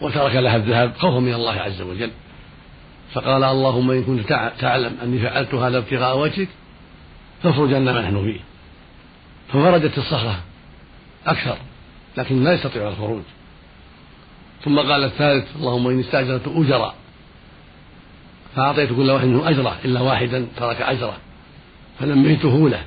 وترك 0.00 0.34
لها 0.34 0.56
الذهب 0.56 0.92
خوفا 0.98 1.18
من 1.18 1.34
الله 1.34 1.52
عز 1.52 1.82
وجل. 1.82 2.10
فقال 3.12 3.44
اللهم 3.44 3.90
إن 3.90 4.04
كنت 4.04 4.52
تعلم 4.58 4.96
أني 5.02 5.18
فعلت 5.18 5.54
هذا 5.54 5.78
ابتغاء 5.78 6.18
وجهك 6.18 6.48
فاخرج 7.42 7.74
عنا 7.74 7.92
ما 7.92 8.02
نحن 8.02 8.24
فيه. 8.24 8.40
ففرجت 9.48 9.98
الصخرة 9.98 10.38
أكثر 11.26 11.56
لكن 12.16 12.44
لا 12.44 12.52
يستطيع 12.52 12.88
الخروج. 12.88 13.22
ثم 14.64 14.78
قال 14.78 15.04
الثالث 15.04 15.56
اللهم 15.56 15.88
إني 15.88 16.00
استأجرت 16.00 16.48
أجرا. 16.48 16.94
فأعطيت 18.56 18.88
كل 18.88 19.10
واحد 19.10 19.26
منهم 19.26 19.46
أجره 19.46 19.78
إلا 19.84 20.00
واحدا 20.00 20.46
ترك 20.56 20.82
أجره 20.82 21.16
فنميته 22.00 22.68
له. 22.68 22.82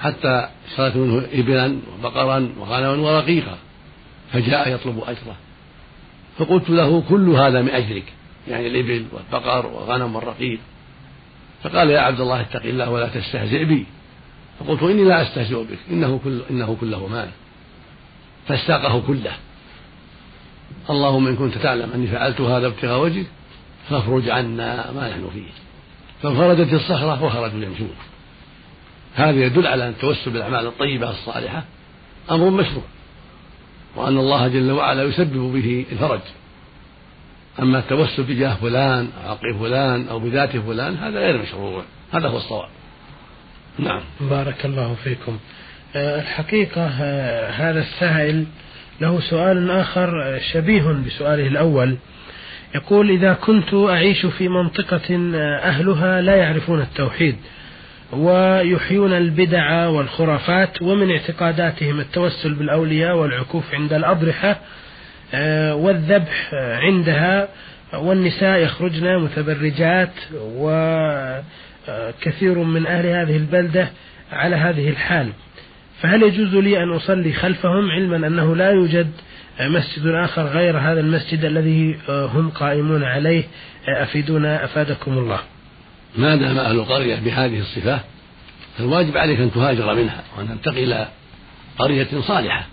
حتى 0.00 0.48
اشتريت 0.70 0.96
منه 0.96 1.26
إبلا 1.32 1.78
وبقرا 1.98 2.52
وغنما 2.58 2.88
ورقيقا. 2.88 3.58
فجاء 4.32 4.74
يطلب 4.74 5.02
أجره. 5.06 5.36
فقلت 6.38 6.70
له 6.70 7.02
كل 7.08 7.28
هذا 7.28 7.62
من 7.62 7.70
أجلك 7.70 8.12
يعني 8.48 8.66
الإبل 8.66 9.04
والبقر 9.12 9.66
والغنم 9.66 10.16
والرقيق. 10.16 10.58
فقال 11.62 11.90
يا 11.90 12.00
عبد 12.00 12.20
الله 12.20 12.40
اتق 12.40 12.62
الله 12.62 12.90
ولا 12.90 13.08
تستهزئ 13.08 13.64
بي. 13.64 13.86
فقلت 14.60 14.82
إني 14.82 15.04
لا 15.04 15.22
أستهزئ 15.22 15.62
بك. 15.62 15.78
إنه, 15.90 16.20
كل 16.24 16.40
إنه 16.50 16.76
كله 16.80 17.06
مال. 17.06 17.28
فاستاقه 18.48 19.02
كله. 19.06 19.32
اللهم 20.90 21.26
إن 21.26 21.36
كنت 21.36 21.58
تعلم 21.58 21.92
أني 21.92 22.06
فعلت 22.06 22.40
هذا 22.40 22.66
ابتغاء 22.66 23.00
وجهك 23.00 23.26
فافرج 23.90 24.30
عنا 24.30 24.92
ما 24.92 25.10
نحن 25.10 25.30
فيه. 25.34 25.50
فانفردت 26.22 26.72
الصخرة 26.72 27.24
وخرجوا 27.24 27.64
يمشون. 27.64 27.94
هذا 29.14 29.44
يدل 29.44 29.66
على 29.66 29.84
أن 29.84 29.90
التوسل 29.90 30.30
بالأعمال 30.30 30.66
الطيبة 30.66 31.10
الصالحة 31.10 31.64
أمر 32.30 32.50
مشروع 32.50 32.84
وأن 33.96 34.18
الله 34.18 34.48
جل 34.48 34.72
وعلا 34.72 35.02
يسبب 35.02 35.52
به 35.52 35.86
الفرج. 35.92 36.20
أما 37.62 37.78
التوسل 37.78 38.22
بجاه 38.22 38.54
فلان 38.54 39.08
أو 39.24 39.30
عقل 39.30 39.54
فلان 39.60 40.08
أو 40.08 40.18
بذات 40.18 40.56
فلان 40.56 40.96
هذا 40.96 41.18
غير 41.18 41.42
مشروع. 41.42 41.82
هذا 42.12 42.28
هو 42.28 42.36
الصواب. 42.36 42.68
نعم. 43.78 44.00
بارك 44.20 44.66
الله 44.66 44.94
فيكم. 45.04 45.38
آه، 45.96 46.20
الحقيقة 46.20 46.90
آه، 47.00 47.50
هذا 47.50 47.80
السائل 47.80 48.46
له 49.00 49.20
سؤال 49.20 49.70
آخر 49.70 50.22
آه، 50.22 50.38
شبيه 50.38 50.82
بسؤاله 51.06 51.46
الأول. 51.46 51.96
يقول 52.74 53.10
إذا 53.10 53.32
كنت 53.32 53.74
أعيش 53.74 54.26
في 54.26 54.48
منطقة 54.48 55.32
أهلها 55.62 56.20
لا 56.20 56.36
يعرفون 56.36 56.80
التوحيد 56.80 57.36
ويحيون 58.12 59.12
البدع 59.12 59.86
والخرافات 59.86 60.82
ومن 60.82 61.10
اعتقاداتهم 61.10 62.00
التوسل 62.00 62.54
بالأولياء 62.54 63.16
والعكوف 63.16 63.74
عند 63.74 63.92
الأضرحة 63.92 64.60
آه، 65.34 65.74
والذبح 65.74 66.54
عندها 66.54 67.48
والنساء 67.94 68.58
يخرجن 68.58 69.18
متبرجات 69.18 70.12
وكثير 70.40 71.44
من 72.58 72.86
أهل 72.86 73.06
هذه 73.06 73.36
البلدة 73.36 73.88
على 74.32 74.56
هذه 74.56 74.88
الحال. 74.88 75.28
فهل 76.02 76.22
يجوز 76.22 76.54
لي 76.54 76.82
أن 76.82 76.92
أصلي 76.92 77.32
خلفهم 77.32 77.90
علما 77.90 78.26
أنه 78.26 78.56
لا 78.56 78.70
يوجد 78.70 79.10
مسجد 79.60 80.06
آخر 80.06 80.46
غير 80.46 80.78
هذا 80.78 81.00
المسجد 81.00 81.44
الذي 81.44 81.98
هم 82.08 82.50
قائمون 82.50 83.04
عليه؟ 83.04 83.44
أفيدونا 83.88 84.64
أفادكم 84.64 85.18
الله. 85.18 85.40
ما 86.16 86.36
دام 86.36 86.58
أهل 86.58 86.76
القرية 86.76 87.16
بهذه 87.16 87.58
الصفة 87.58 88.00
فالواجب 88.78 89.16
عليك 89.16 89.40
أن 89.40 89.52
تهاجر 89.52 89.94
منها 89.94 90.22
وأن 90.38 90.48
تنتقل 90.48 90.78
إلى 90.78 91.08
قرية 91.78 92.08
صالحة. 92.20 92.66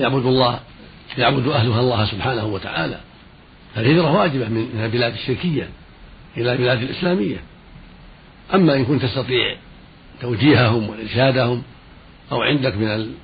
يعبد 0.00 0.26
الله 0.26 0.60
يعبد 1.18 1.48
أهلها 1.48 1.80
الله 1.80 2.04
سبحانه 2.04 2.44
وتعالى. 2.44 3.00
فالهجرة 3.74 4.16
واجبة 4.16 4.48
من 4.48 4.80
البلاد 4.84 5.12
الشركية 5.12 5.68
إلى 6.36 6.52
البلاد 6.52 6.82
الإسلامية. 6.82 7.36
أما 8.54 8.76
إن 8.76 8.84
كنت 8.84 9.02
تستطيع 9.02 9.56
توجيههم 10.20 10.88
وإرشادهم 10.88 11.62
أو 12.32 12.42
عندك 12.42 12.76
من 12.76 13.14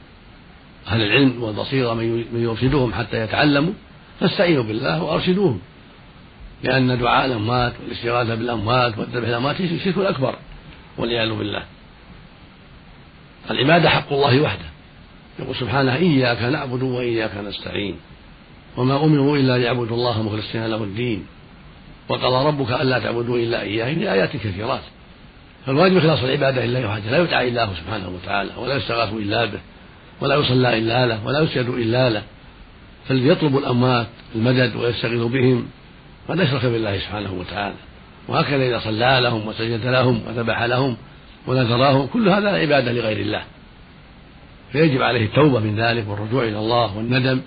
أهل 0.87 1.03
العلم 1.03 1.43
والبصيرة 1.43 1.95
من 1.95 2.43
يرشدهم 2.43 2.95
حتى 2.95 3.21
يتعلموا 3.21 3.73
فاستعينوا 4.21 4.63
بالله 4.63 5.03
وأرشدوهم. 5.03 5.61
لأن 6.63 6.99
دعاء 6.99 7.27
الأموات 7.27 7.73
والاستغاثة 7.83 8.35
بالأموات 8.35 8.99
والذبح 8.99 9.29
الأموات 9.29 9.57
شرك 9.85 9.99
أكبر 9.99 10.37
والعياذ 10.99 11.33
بالله. 11.35 11.63
العبادة 13.51 13.89
حق 13.89 14.13
الله 14.13 14.41
وحده. 14.41 14.65
يقول 15.39 15.57
سبحانه 15.57 15.95
إياك 15.95 16.43
نعبد 16.43 16.83
وإياك 16.83 17.37
نستعين. 17.37 17.97
وما 18.77 19.05
أمروا 19.05 19.37
إلا 19.37 19.59
ليعبدوا 19.59 19.97
الله 19.97 20.23
مخلصين 20.23 20.67
له 20.67 20.85
الدين. 20.85 21.27
وقضى 22.09 22.47
ربك 22.47 22.71
ألا 22.71 22.99
تعبدوا 22.99 23.39
إلا 23.39 23.63
إياه 23.63 23.95
في 23.95 24.13
آيات 24.13 24.37
كثيرات. 24.37 24.83
فالواجب 25.67 25.97
إخلاص 25.97 26.23
العبادة 26.23 26.65
لله 26.65 26.89
وحده 26.89 27.11
لا 27.11 27.19
يدعى 27.19 27.49
إلا 27.49 27.65
هو 27.65 27.75
سبحانه 27.75 28.09
وتعالى 28.09 28.51
ولا 28.57 28.77
يستغاث 28.77 29.13
إلا 29.13 29.45
به 29.45 29.61
ولا 30.21 30.35
يصلى 30.35 30.79
إلا 30.79 31.07
له 31.07 31.27
ولا 31.27 31.41
يسجد 31.41 31.69
إلا 31.69 32.11
له 32.11 32.23
فالذي 33.09 33.29
يطلب 33.29 33.57
الأموات 33.57 34.07
المدد 34.35 34.77
ويستغيث 34.77 35.23
بهم 35.23 35.67
قد 36.29 36.41
أشرك 36.41 36.67
بالله 36.67 36.99
سبحانه 36.99 37.33
وتعالى. 37.33 37.75
وهكذا 38.29 38.69
إذا 38.69 38.79
صلى 38.79 39.21
لهم 39.23 39.49
وسجد 39.49 39.87
لهم 39.87 40.21
وذبح 40.27 40.63
لهم 40.63 40.97
ونذراهم 41.47 42.07
كل 42.07 42.29
هذا 42.29 42.49
عبادة 42.49 42.93
لغير 42.93 43.17
الله. 43.17 43.43
فيجب 44.73 45.03
عليه 45.03 45.25
التوبة 45.27 45.61
من 45.61 45.81
ذلك 45.81 46.05
والرجوع 46.09 46.45
إلى 46.45 46.59
الله 46.59 46.97
والندم 46.97 47.41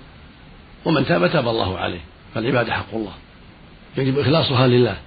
ومن 0.86 1.06
تاب 1.06 1.32
تاب 1.32 1.48
الله 1.48 1.78
عليه. 1.78 2.00
فالعبادة 2.36 2.74
حق 2.74 2.94
الله. 2.94 3.14
يجب 3.98 4.20
إخلاصها 4.20 4.68
لله. 4.68 4.98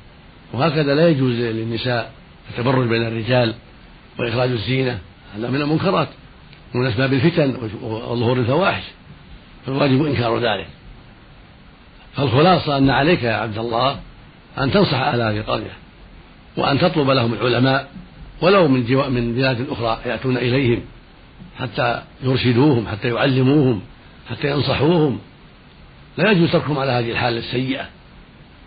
وهكذا 0.53 0.95
لا 0.95 1.09
يجوز 1.09 1.35
للنساء 1.35 2.13
التبرج 2.51 2.89
بين 2.89 3.07
الرجال 3.07 3.55
وإخراج 4.19 4.51
الزينة 4.51 4.99
هذا 5.37 5.51
من 5.51 5.61
المنكرات 5.61 6.09
ومن 6.75 6.87
أسباب 6.87 7.13
الفتن 7.13 7.57
وظهور 7.83 8.39
الفواحش 8.39 8.85
فالواجب 9.67 10.07
إنكار 10.07 10.39
ذلك. 10.39 10.67
فالخلاصة 12.17 12.79
أن 12.79 12.91
عليك 12.91 13.23
يا 13.23 13.33
عبد 13.33 13.59
الله 13.59 14.01
أن 14.59 14.71
تنصح 14.71 14.99
أهل 14.99 15.21
هذه 15.21 15.37
القرية 15.37 15.77
وأن 16.57 16.79
تطلب 16.79 17.11
لهم 17.11 17.35
العلماء 17.35 17.89
ولو 18.41 18.69
من 18.69 18.85
جوا 18.87 19.09
من 19.09 19.35
بلاد 19.35 19.67
أخرى 19.71 19.99
يأتون 20.07 20.37
إليهم 20.37 20.81
حتى 21.59 22.03
يرشدوهم 22.23 22.89
حتى 22.89 23.09
يعلموهم 23.09 23.81
حتى 24.31 24.51
ينصحوهم. 24.51 25.19
لا 26.19 26.31
يجوز 26.31 26.53
تركهم 26.53 26.79
على 26.79 26.93
هذه 26.93 27.11
الحالة 27.11 27.39
السيئة 27.39 27.89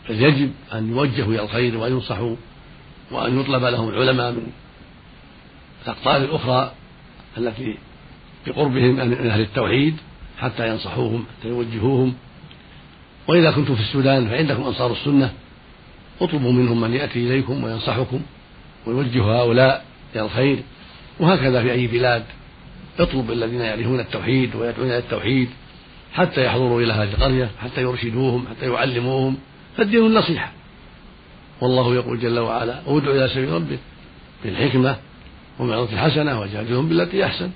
بل 0.09 0.23
يجب 0.23 0.51
أن 0.73 0.89
يوجهوا 0.89 1.33
إلى 1.33 1.43
الخير 1.43 1.77
وينصحوا 1.77 2.35
وأن 3.11 3.39
يطلب 3.39 3.63
لهم 3.63 3.89
العلماء 3.89 4.31
من 4.31 4.51
الأقطار 5.85 6.17
الأخرى 6.17 6.71
التي 7.37 7.77
بقربهم 8.47 8.95
من 8.95 9.29
أهل 9.29 9.41
التوحيد 9.41 9.97
حتى 10.39 10.69
ينصحوهم 10.69 11.25
حتى 11.39 11.47
يوجهوهم. 11.47 12.13
وإذا 13.27 13.51
كنتم 13.51 13.75
في 13.75 13.81
السودان 13.81 14.29
فعندكم 14.29 14.63
أنصار 14.63 14.91
السنة 14.91 15.33
اطلبوا 16.21 16.51
منهم 16.51 16.81
من 16.81 16.93
يأتي 16.93 17.27
إليكم 17.27 17.63
وينصحكم 17.63 18.21
ويوجه 18.87 19.23
هؤلاء 19.23 19.85
إلى 20.15 20.25
الخير. 20.25 20.63
وهكذا 21.19 21.61
في 21.61 21.71
أي 21.71 21.87
بلاد 21.87 22.23
اطلب 22.99 23.31
الذين 23.31 23.61
يعرفون 23.61 23.99
التوحيد 23.99 24.55
ويدعون 24.55 24.87
إلى 24.87 24.97
التوحيد 24.97 25.49
حتى 26.13 26.45
يحضروا 26.45 26.81
إلى 26.81 26.93
هذه 26.93 27.13
القرية 27.13 27.49
حتى 27.61 27.81
يرشدوهم 27.81 28.47
حتى 28.47 28.69
يعلموهم. 28.71 29.37
فالدين 29.77 30.05
النصيحة. 30.05 30.51
والله 31.61 31.95
يقول 31.95 32.19
جل 32.19 32.39
وعلا 32.39 32.81
ادع 32.87 33.11
إلى 33.11 33.27
سبيل 33.27 33.49
ربك 33.49 33.79
بالحكمة 34.43 34.95
والموعظة 35.59 35.93
الحسنة 35.93 36.39
وجادلهم 36.39 36.89
بالتي 36.89 37.25
أحسن. 37.25 37.49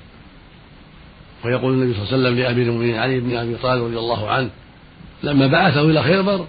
ويقول 1.45 1.73
النبي 1.73 1.93
صلى 1.93 2.03
الله 2.03 2.13
عليه 2.13 2.23
وسلم 2.23 2.39
لأمير 2.39 2.67
المؤمنين 2.67 2.95
علي 2.95 3.19
بن 3.19 3.35
أبي 3.35 3.55
طالب 3.55 3.83
رضي 3.83 3.99
الله 3.99 4.29
عنه 4.29 4.49
لما 5.23 5.47
بعثه 5.47 5.81
إلى 5.81 6.03
خيبر 6.03 6.45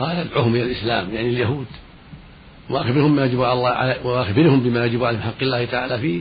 قال 0.00 0.16
ادعوهم 0.16 0.54
إلى 0.54 0.62
الإسلام 0.62 1.14
يعني 1.14 1.28
اليهود. 1.28 1.66
وأخبرهم 2.70 3.16
ما 3.16 3.24
يجب 3.24 3.42
على 3.42 3.52
الله 3.52 4.06
وأخبرهم 4.06 4.60
بما 4.60 4.84
يجب 4.84 5.04
عليهم 5.04 5.20
حق 5.20 5.42
الله 5.42 5.64
تعالى 5.64 5.98
فيه. 5.98 6.20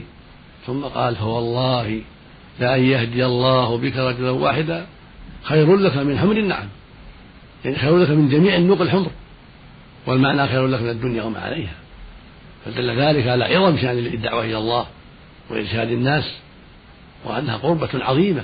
ثم 0.67 0.81
قال 0.81 1.15
فوالله 1.15 2.01
لأن 2.59 2.83
يهدي 2.83 3.25
الله 3.25 3.77
بك 3.77 3.97
رجلا 3.97 4.29
واحدا 4.29 4.85
خير 5.43 5.75
لك 5.75 5.97
من 5.97 6.19
حمر 6.19 6.37
النعم. 6.37 6.67
يعني 7.65 7.77
خير 7.77 7.97
لك 7.97 8.09
من 8.09 8.29
جميع 8.29 8.55
النوق 8.55 8.81
الحمر. 8.81 9.11
والمعنى 10.07 10.47
خير 10.47 10.67
لك 10.67 10.81
من 10.81 10.89
الدنيا 10.89 11.23
وما 11.23 11.39
عليها. 11.39 11.73
فدل 12.65 12.99
ذلك 12.99 13.27
على 13.27 13.45
عظم 13.45 13.77
شأن 13.77 13.97
الدعوة 13.97 14.45
إلى 14.45 14.57
الله 14.57 14.85
وإرشاد 15.49 15.91
الناس 15.91 16.33
وأنها 17.25 17.57
قربة 17.57 17.89
عظيمة. 17.93 18.43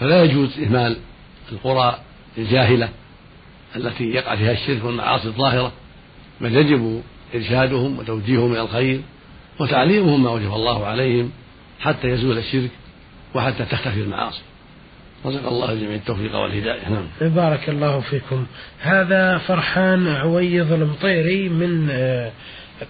فلا 0.00 0.24
يجوز 0.24 0.60
إهمال 0.60 0.96
القرى 1.52 1.98
الجاهلة 2.38 2.88
التي 3.76 4.04
يقع 4.04 4.36
فيها 4.36 4.52
الشرك 4.52 4.84
والمعاصي 4.84 5.28
الظاهرة. 5.28 5.72
بل 6.40 6.56
يجب 6.56 7.02
إرشادهم 7.34 7.98
وتوجيههم 7.98 8.52
إلى 8.52 8.62
الخير 8.62 9.00
وتعليمهم 9.60 10.22
ما 10.22 10.30
وجب 10.30 10.54
الله 10.54 10.86
عليهم 10.86 11.30
حتى 11.80 12.08
يزول 12.08 12.38
الشرك 12.38 12.70
وحتى 13.34 13.64
تختفي 13.64 14.00
المعاصي. 14.00 14.42
رزق 15.26 15.48
الله 15.48 15.72
الجميع 15.72 15.94
التوفيق 15.94 16.36
والهداية. 16.36 16.88
نعم. 16.88 17.30
بارك 17.30 17.68
الله 17.68 18.00
فيكم. 18.00 18.46
هذا 18.80 19.38
فرحان 19.38 20.08
عويض 20.08 20.72
المطيري 20.72 21.48
من 21.48 21.88
آه، 21.90 22.30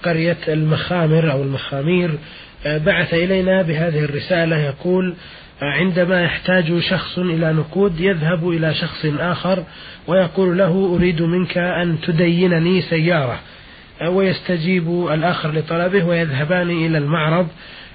قرية 0.04 0.38
المخامر 0.48 1.32
أو 1.32 1.42
المخامير. 1.42 2.10
آه، 2.66 2.78
بعث 2.78 3.14
إلينا 3.14 3.62
بهذه 3.62 4.04
الرسالة 4.04 4.58
يقول 4.58 5.14
آه، 5.62 5.64
عندما 5.64 6.22
يحتاج 6.22 6.78
شخص 6.78 7.18
إلى 7.18 7.52
نقود 7.52 8.00
يذهب 8.00 8.48
إلى 8.48 8.74
شخص 8.74 9.06
آخر 9.18 9.64
ويقول 10.06 10.58
له 10.58 10.96
أريد 10.96 11.22
منك 11.22 11.58
أن 11.58 11.98
تدينني 12.06 12.82
سيارة. 12.82 13.40
ويستجيب 14.08 15.08
الآخر 15.12 15.52
لطلبه 15.52 16.04
ويذهبان 16.04 16.70
إلى 16.70 16.98
المعرض. 16.98 17.48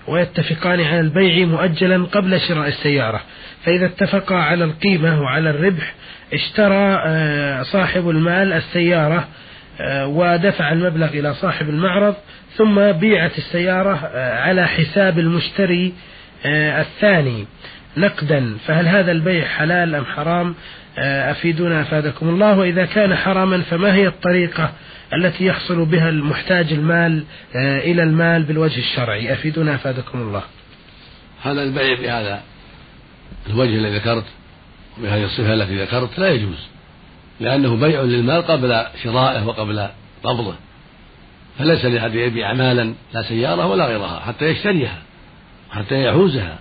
ويتفقان 0.07 0.81
على 0.81 0.99
البيع 0.99 1.45
مؤجلا 1.45 2.05
قبل 2.05 2.41
شراء 2.41 2.67
السيارة. 2.67 3.21
فإذا 3.65 3.85
اتفقا 3.85 4.35
على 4.35 4.63
القيمة 4.63 5.21
وعلى 5.21 5.49
الربح 5.49 5.93
اشترى 6.33 7.01
آه، 7.05 7.63
صاحب 7.63 8.09
المال 8.09 8.53
السيارة 8.53 9.27
آه، 9.81 10.07
ودفع 10.07 10.71
المبلغ 10.71 11.07
إلى 11.07 11.33
صاحب 11.33 11.69
المعرض 11.69 12.15
ثم 12.55 12.91
بيعت 12.91 13.37
السيارة 13.37 14.09
آه، 14.13 14.39
على 14.39 14.67
حساب 14.67 15.19
المشتري 15.19 15.93
الثاني 16.45 17.45
نقدا. 17.97 18.57
فهل 18.65 18.87
هذا 18.87 19.11
البيع 19.11 19.47
حلال 19.47 19.95
أم 19.95 20.05
حرام؟ 20.05 20.55
أفيدونا 20.97 21.81
أفادكم 21.81 22.29
الله. 22.29 22.57
وإذا 22.57 22.85
كان 22.85 23.15
حراما 23.15 23.61
فما 23.61 23.93
هي 23.93 24.07
الطريقة 24.07 24.71
التي 25.13 25.45
يحصل 25.45 25.85
بها 25.85 26.09
المحتاج 26.09 26.73
المال 26.73 27.23
إلى 27.55 28.03
المال 28.03 28.43
بالوجه 28.43 28.79
الشرعي. 28.79 29.33
أفيدونا 29.33 29.75
أفادكم 29.75 30.21
الله. 30.21 30.43
هذا 31.43 31.63
البيع 31.63 31.99
بهذا 31.99 32.41
الوجه 33.49 33.75
الذي 33.75 33.95
ذكرت 33.95 34.25
وبهذه 34.99 35.25
الصفة 35.25 35.53
التي 35.53 35.81
ذكرت 35.81 36.19
لا 36.19 36.29
يجوز 36.29 36.67
لأنه 37.39 37.75
بيع 37.75 38.01
للمال 38.01 38.41
قبل 38.41 38.85
شرائه 39.03 39.45
وقبل 39.45 39.87
قبضه. 40.23 40.55
فليس 41.59 41.85
لأحد 41.85 42.15
يبيع 42.15 42.53
مالا 42.53 42.93
لا 43.13 43.21
سيارة 43.21 43.67
ولا 43.67 43.85
غيرها 43.85 44.19
حتى 44.19 44.45
يشتريها 44.45 45.01
حتى 45.71 46.05
يحوزها 46.05 46.59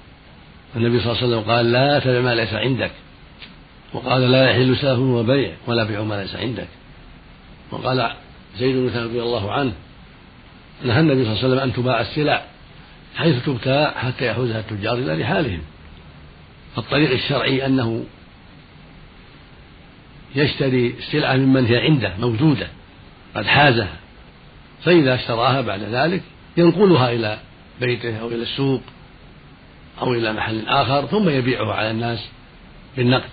النبي 0.76 1.00
صلى 1.00 1.12
الله 1.12 1.22
عليه 1.22 1.36
وسلم 1.36 1.52
قال 1.52 1.72
لا 1.72 1.98
تبع 1.98 2.20
ما 2.20 2.34
ليس 2.34 2.54
عندك. 2.54 2.90
وقال 3.92 4.30
لا 4.30 4.50
يحل 4.50 4.76
سلف 4.76 4.98
وبيع 4.98 5.52
ولا 5.66 5.84
بيع 5.84 6.02
ما 6.02 6.22
ليس 6.22 6.36
عندك. 6.36 6.68
وقال 7.70 8.10
زيد 8.58 8.76
بن 8.76 8.90
ثابت 8.90 9.10
رضي 9.10 9.22
الله 9.22 9.52
عنه 9.52 9.72
نهى 10.84 11.00
النبي 11.00 11.24
صلى 11.24 11.32
الله 11.32 11.44
عليه 11.44 11.48
وسلم 11.48 11.58
أن 11.58 11.72
تباع 11.72 12.00
السلع 12.00 12.44
حيث 13.16 13.44
تبتاع 13.46 13.90
حتى 13.90 14.26
يحوزها 14.26 14.60
التجار 14.60 14.94
إلى 14.94 15.22
رحالهم. 15.22 15.60
فالطريق 16.76 17.10
الشرعي 17.10 17.66
أنه 17.66 18.04
يشتري 20.36 20.94
السلعة 20.98 21.36
ممن 21.36 21.66
هي 21.66 21.78
عنده 21.78 22.12
موجودة 22.18 22.68
قد 23.34 23.46
حازها. 23.46 23.96
فإذا 24.84 25.14
اشتراها 25.14 25.60
بعد 25.60 25.82
ذلك 25.82 26.22
ينقلها 26.56 27.12
إلى 27.12 27.38
بيته 27.80 28.20
أو 28.20 28.28
إلى 28.28 28.42
السوق 28.42 28.82
أو 30.00 30.14
إلى 30.14 30.32
محل 30.32 30.68
آخر 30.68 31.06
ثم 31.06 31.28
يبيعه 31.28 31.72
على 31.72 31.90
الناس 31.90 32.28
بالنقد. 32.96 33.30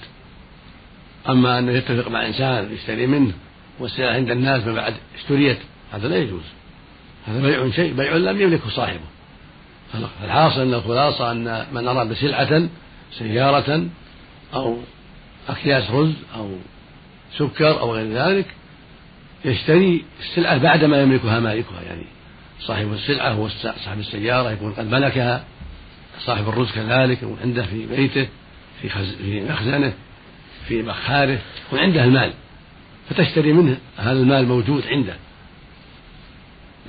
أما 1.30 1.60
أنه 1.60 1.72
يتفق 1.72 2.08
مع 2.08 2.28
إنسان 2.28 2.74
يشتري 2.74 3.08
منه 3.08 3.34
والسلعة 3.80 4.14
عند 4.14 4.32
الناس 4.32 4.64
ما 4.64 4.74
بعد 4.74 4.94
اشتريت. 5.16 5.58
هذا 5.94 6.08
لا 6.08 6.18
يجوز. 6.18 6.44
هذا 7.28 7.42
بيع 7.42 7.70
شيء 7.70 7.94
بيع 7.94 8.16
لم 8.16 8.42
يملكه 8.42 8.70
صاحبه. 8.70 9.00
الحاصل 10.24 10.62
أن 10.62 10.74
الخلاصة 10.74 11.32
أن 11.32 11.66
من 11.74 11.88
أراد 11.88 12.14
سلعة 12.14 12.70
سيارة 13.12 13.86
أو 14.54 14.78
أكياس 15.50 15.92
رز 15.92 16.14
أو 16.36 16.56
سكر 17.38 17.80
أو 17.80 17.96
غير 17.96 18.14
ذلك 18.14 18.46
يشتري 19.46 20.06
السلعة 20.20 20.58
بعدما 20.58 21.02
يملكها 21.02 21.40
مالكها. 21.40 21.82
يعني 21.82 22.06
صاحب 22.60 22.94
السلعة 22.94 23.30
هو 23.30 23.50
صاحب 23.50 24.00
السيارة 24.00 24.52
يكون 24.52 24.74
قد 24.74 24.92
ملكها. 24.92 25.44
صاحب 26.20 26.50
الرز 26.50 26.72
كذلك 26.72 27.24
يكون 27.24 27.38
عنده 27.42 27.66
في 27.66 27.86
بيته 27.86 28.28
في 28.82 28.90
في 28.90 29.44
مخزنه 29.50 29.94
في 30.68 30.82
مخاره 30.82 31.40
يكون 31.68 31.80
عنده 31.80 32.04
المال. 32.04 32.34
فتشتري 33.10 33.54
منه 33.54 33.78
هذا 33.98 34.20
المال 34.20 34.48
موجود 34.48 34.84
عنده 34.88 35.16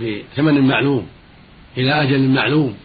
بثمن 0.01 0.61
معلوم 0.61 1.09
إلى 1.77 2.03
أجل 2.03 2.29
معلوم. 2.29 2.77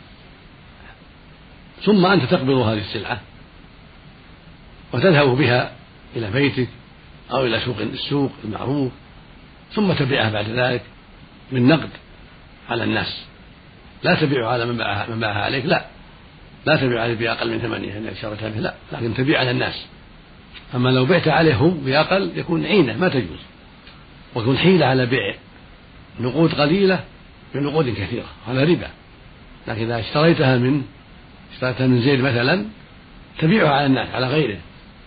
ثم 1.84 2.06
أنت 2.06 2.24
تقبض 2.24 2.58
هذه 2.58 2.80
السلعة 2.80 3.22
وتذهب 4.94 5.28
بها 5.28 5.72
إلى 6.15 6.32
بيتك 6.32 6.67
أو 7.32 7.46
إلى 7.46 7.60
سوق 7.60 7.78
السوق 7.80 8.32
المعروف 8.44 8.91
ثم 9.74 9.94
تبيعها 9.94 10.32
بعد 10.32 10.50
ذلك 10.50 10.82
بالنقد 11.52 11.89
على 12.70 12.84
الناس. 12.84 13.26
لا 14.04 14.15
تبيع 14.15 14.50
على 14.50 14.65
من 14.65 14.78
باعها 14.78 15.10
من 15.10 15.20
باعها 15.20 15.44
عليك 15.44 15.65
لا. 15.65 15.86
لا 16.65 16.76
تبيع 16.76 17.02
عليه 17.02 17.15
بأقل 17.15 17.52
من 17.52 17.60
ثمانية 17.60 17.94
لأنك 17.94 18.17
شريتها 18.22 18.50
به 18.50 18.60
لا. 18.60 18.74
لكن 18.91 19.13
تبيع 19.13 19.39
على 19.39 19.52
الناس. 19.52 19.86
أما 20.76 20.90
لو 20.90 21.06
بعت 21.06 21.28
عليهم 21.28 21.82
بأقل 21.86 22.32
يكون 22.36 22.66
عينة 22.66 22.98
ما 22.98 23.10
تجوز. 23.10 23.40
ويكون 24.36 24.58
حيلة 24.58 24.86
على 24.86 25.06
بيع 25.06 25.36
نقود 26.20 26.54
قليلة 26.54 27.04
بنقود 27.56 27.90
كثيرة 27.90 28.26
هذا 28.48 28.64
ربا. 28.64 28.88
لكن 29.68 29.82
إذا 29.82 30.00
اشتريتها 30.00 30.58
من 30.58 30.82
اشتريتها 31.54 31.88
من 31.88 32.02
زيد 32.02 32.20
مثلا 32.20 32.66
تبيعها 33.40 33.70
على 33.70 33.86
الناس 33.86 34.10
على 34.10 34.28
غيره. 34.28 34.58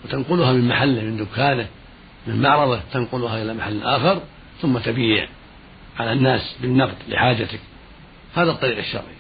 وتنقلها 0.05 0.53
من 0.53 0.69
محله 0.69 1.03
من 1.03 1.17
دكانه 1.17 1.67
من 2.27 2.43
معرضه 2.43 2.81
تنقلها 2.93 3.43
إلى 3.43 3.55
محل 3.55 3.83
آخر 3.83 4.23
ثم 4.63 4.79
تبيع 4.79 5.29
على 5.99 6.13
الناس 6.13 6.57
بالنقد 6.63 6.97
لحاجتك. 7.09 7.61
هذا 8.35 8.51
الطريق 8.51 8.79
الشرعي. 8.79 9.15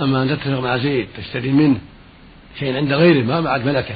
أما 0.00 0.22
أن 0.22 0.28
تتفق 0.28 0.60
مع 0.60 0.76
زيد 0.76 1.08
تشتري 1.16 1.50
منه 1.50 1.80
شيء 2.58 2.76
عند 2.76 2.92
غيره 2.92 3.22
ما 3.22 3.40
بعد 3.40 3.66
ملكة. 3.66 3.94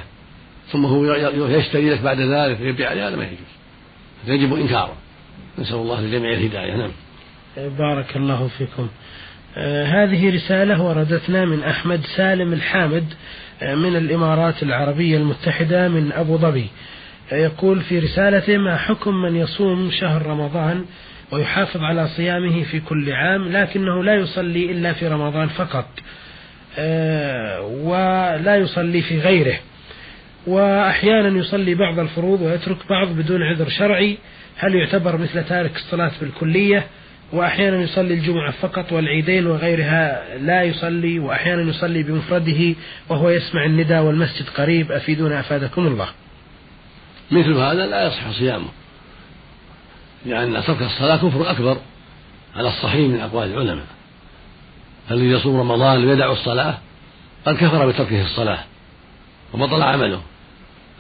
ثم 0.73 0.85
هو 0.85 1.15
يشتري 1.49 1.91
لك 1.91 2.01
بعد 2.01 2.21
ذلك 2.21 2.61
ويبيع 2.61 2.91
عليه 2.91 3.09
هذا 3.09 3.17
ما 3.17 3.25
يجوز. 3.25 3.39
يجب 4.27 4.55
إنكاره. 4.55 4.97
نسأل 5.59 5.77
الله 5.77 6.01
للجميع 6.01 6.33
الهداية. 6.33 6.77
نعم. 6.77 6.91
بارك 7.57 8.17
الله 8.17 8.49
فيكم. 8.59 8.89
آه 9.57 9.85
هذه 9.85 10.35
رسالة 10.35 10.83
وردتنا 10.83 11.45
من 11.45 11.63
أحمد 11.63 12.01
سالم 12.17 12.53
الحامد 12.53 13.05
آه 13.63 13.75
من 13.75 13.97
الإمارات 13.97 14.63
العربية 14.63 15.17
المتحدة 15.17 15.89
من 15.89 16.13
أبو 16.13 16.37
ظبي. 16.37 16.67
آه 17.33 17.37
يقول 17.37 17.81
في 17.81 17.99
رسالته 17.99 18.59
ما 18.59 18.77
حكم 18.77 19.15
من 19.15 19.37
يصوم 19.37 19.91
شهر 19.91 20.27
رمضان 20.27 20.85
ويحافظ 21.33 21.83
على 21.83 22.09
صيامه 22.09 22.63
في 22.63 22.81
كل 22.81 23.13
عام 23.13 23.49
لكنه 23.49 24.05
لا 24.05 24.15
يصلي 24.15 24.71
إلا 24.73 24.93
في 24.93 25.09
رمضان 25.09 25.49
فقط؟ 25.49 25.87
آه، 26.79 27.61
ولا 27.63 28.57
يصلي 28.57 29.03
في 29.03 29.19
غيره. 29.19 29.57
وأحيانا 30.47 31.39
يصلي 31.39 31.75
بعض 31.75 31.99
الفروض 31.99 32.41
ويترك 32.41 32.77
بعض 32.91 33.09
بدون 33.09 33.43
عذر 33.43 33.69
شرعي. 33.69 34.19
هل 34.57 34.75
يعتبر 34.75 35.17
مثل 35.17 35.45
تارك 35.45 35.77
الصلاة 35.77 36.13
بالكلية؟ 36.21 36.87
وأحيانا 37.33 37.77
يصلي 37.83 38.15
الجمعة 38.15 38.51
فقط 38.51 38.93
والعيدين 38.93 39.47
وغيرها 39.47 40.23
لا 40.39 40.63
يصلي. 40.63 41.19
وأحيانا 41.19 41.63
يصلي 41.63 42.03
بمفرده 42.03 42.75
وهو 43.09 43.31
يسمع 43.31 43.65
الندى 43.65 43.99
والمسجد 43.99 44.49
قريب. 44.49 44.93
أفيدونا 44.93 45.41
أفادكم 45.41 45.87
الله. 45.87 46.09
مثل 47.31 47.53
هذا 47.53 47.87
لا 47.87 48.07
يصح 48.07 48.31
صيامه. 48.31 48.69
لأن 50.27 50.63
ترك 50.67 50.83
الصلاة 50.83 51.17
كفر 51.17 51.51
أكبر 51.51 51.77
على 52.57 52.69
الصحيح 52.69 53.09
من 53.09 53.21
أقوال 53.21 53.53
العلماء. 53.53 53.87
الذي 55.11 55.27
يصوم 55.27 55.61
رمضان 55.61 56.05
ويدع 56.05 56.33
الصلاة؟ 56.33 56.79
قد 57.47 57.57
كفر 57.57 57.89
بتركه 57.89 58.23
الصلاة. 58.23 58.59
وبطل 59.55 59.83
عمله. 59.83 60.21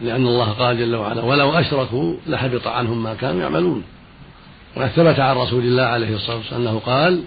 لأن 0.01 0.27
الله 0.27 0.51
قال 0.51 0.79
جل 0.79 0.97
وعلا 0.97 1.23
ولو 1.23 1.53
أشركوا 1.53 2.17
لحبط 2.27 2.67
عنهم 2.67 3.03
ما 3.03 3.15
كانوا 3.15 3.43
يعملون. 3.43 3.85
وقد 4.77 4.89
ثبت 4.89 5.21
عن 5.21 5.37
رسول 5.37 5.65
الله 5.65 5.83
عليه 5.83 6.17
الصلاة 6.17 6.37
والسلام 6.37 6.61
أنه 6.61 6.79
قال 6.79 7.23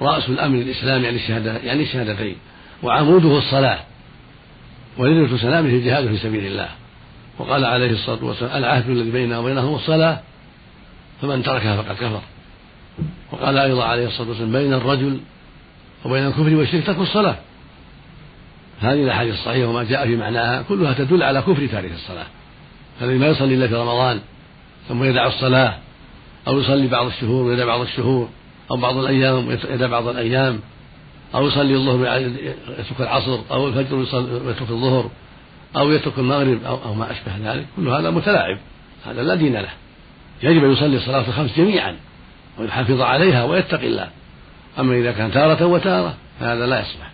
رأس 0.00 0.28
الأمر 0.28 0.58
الإسلام 0.58 1.04
يعني 1.04 1.16
الشهادة 1.16 1.56
يعني 1.56 1.82
الشهادتين 1.82 2.36
وعموده 2.82 3.38
الصلاة 3.38 3.78
وليلة 4.98 5.36
سلامه 5.36 5.68
الجهاد 5.68 6.08
في 6.08 6.16
سبيل 6.16 6.46
الله. 6.46 6.68
وقال 7.38 7.64
عليه 7.64 7.90
الصلاة 7.90 8.24
والسلام 8.24 8.56
العهد 8.56 8.90
الذي 8.90 9.10
بيننا 9.10 9.38
وبينهم 9.38 9.74
الصلاة 9.74 10.20
فمن 11.22 11.42
تركها 11.42 11.82
فقد 11.82 11.96
كفر. 11.96 12.20
وقال 13.32 13.58
أيضا 13.58 13.84
عليه 13.84 14.06
الصلاة 14.06 14.28
والسلام 14.28 14.52
بين 14.52 14.72
الرجل 14.72 15.20
وبين 16.04 16.26
الكفر 16.26 16.54
والشرك 16.54 16.86
ترك 16.86 16.98
الصلاة. 16.98 17.36
هذه 18.80 19.04
الأحاديث 19.04 19.34
الصحيحة 19.34 19.68
وما 19.68 19.84
جاء 19.84 20.06
في 20.06 20.16
معناها 20.16 20.62
كلها 20.62 20.92
تدل 20.92 21.22
على 21.22 21.40
كفر 21.40 21.66
تارك 21.66 21.92
الصلاة. 21.92 22.26
الذي 23.02 23.18
ما 23.18 23.26
يصلي 23.26 23.54
إلا 23.54 23.68
في 23.68 23.74
رمضان 23.74 24.20
ثم 24.88 25.04
يدع 25.04 25.26
الصلاة 25.26 25.74
أو 26.48 26.60
يصلي 26.60 26.86
بعض 26.86 27.06
الشهور 27.06 27.46
ويدع 27.46 27.64
بعض 27.64 27.80
الشهور 27.80 28.28
أو 28.70 28.76
بعض 28.76 28.96
الأيام 28.96 29.48
ويدع 29.48 29.86
بعض 29.86 30.08
الأيام 30.08 30.60
أو 31.34 31.46
يصلي 31.46 31.74
الظهر 31.74 32.20
يترك 32.78 33.00
العصر 33.00 33.38
أو 33.50 33.68
الفجر 33.68 33.96
ويترك 34.46 34.70
الظهر 34.70 35.10
أو 35.76 35.90
يترك 35.90 36.18
المغرب 36.18 36.64
أو, 36.64 36.78
أو 36.84 36.94
ما 36.94 37.10
أشبه 37.10 37.52
ذلك. 37.52 37.66
كل 37.76 37.88
هذا 37.88 38.10
متلاعب. 38.10 38.58
هذا 39.06 39.22
لا 39.22 39.34
دين 39.34 39.56
له. 39.56 39.70
يجب 40.42 40.64
أن 40.64 40.72
يصلي 40.72 40.96
الصلاة 40.96 41.28
الخمس 41.28 41.56
جميعا 41.56 41.96
ويحافظ 42.58 43.00
عليها 43.00 43.44
ويتقي 43.44 43.86
الله. 43.86 44.08
أما 44.78 44.94
إذا 44.94 45.12
كان 45.12 45.32
تارة 45.32 45.66
وتارة 45.66 46.14
فهذا 46.40 46.66
لا 46.66 46.80
يصلح. 46.80 47.09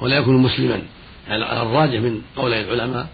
ولا 0.00 0.16
يكون 0.16 0.36
مسلما 0.36 0.82
يعني 1.28 1.44
على 1.44 1.62
الراجح 1.62 2.00
من 2.00 2.22
قولي 2.36 2.60
العلماء. 2.60 3.06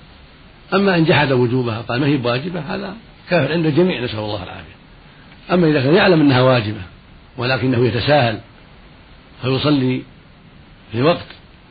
أما 0.75 0.97
إن 0.97 1.05
جحد 1.05 1.33
وجوبها 1.33 1.81
قال 1.81 2.01
ما 2.01 2.07
هي 2.07 2.17
بواجبة 2.17 2.61
هذا 2.61 2.95
كافر 3.31 3.53
عند 3.53 3.67
الجميع 3.67 4.01
نسأل 4.01 4.19
الله 4.19 4.43
العافية. 4.43 4.75
أما 5.53 5.67
إذا 5.67 5.83
كان 5.83 5.95
يعلم 5.95 6.21
أنها 6.21 6.41
واجبة 6.41 6.81
ولكنه 7.37 7.87
يتساهل 7.87 8.41
فيصلي 9.43 10.03
في 10.93 11.03
وقت 11.03 11.27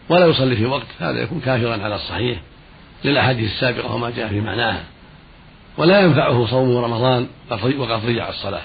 ولا 0.10 0.26
يصلي 0.26 0.56
في 0.56 0.66
وقت 0.66 0.88
هذا 1.00 1.20
يكون 1.20 1.40
كافرا 1.40 1.84
على 1.84 1.96
الصحيح 1.96 2.42
للأحاديث 3.06 3.52
السابقة 3.52 3.96
وما 3.96 4.10
جاء 4.10 4.28
في 4.28 4.42
معناها. 4.42 4.84
ولا 5.78 6.02
ينفعه 6.02 6.46
صوم 6.46 6.78
رمضان 6.78 7.28
وقد 7.52 8.06
ضيع 8.06 8.30
الصلاة. 8.30 8.62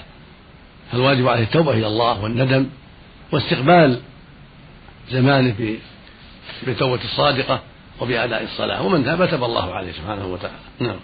فالواجب 0.91 1.27
عليه 1.27 1.43
التوبة 1.43 1.71
إلى 1.71 1.87
الله 1.87 2.23
والندم 2.23 2.65
واستقبال 3.31 3.99
زمانه 5.11 5.77
بالتوبة 6.65 7.03
الصادقة 7.03 7.61
وبأداء 7.99 8.43
الصلاة. 8.43 8.85
ومن 8.85 9.05
تاب 9.05 9.29
تاب 9.29 9.43
الله 9.43 9.73
عليه 9.73 9.91
سبحانه 9.91 10.25
وتعالى. 10.25 10.55
نعم. 10.79 10.99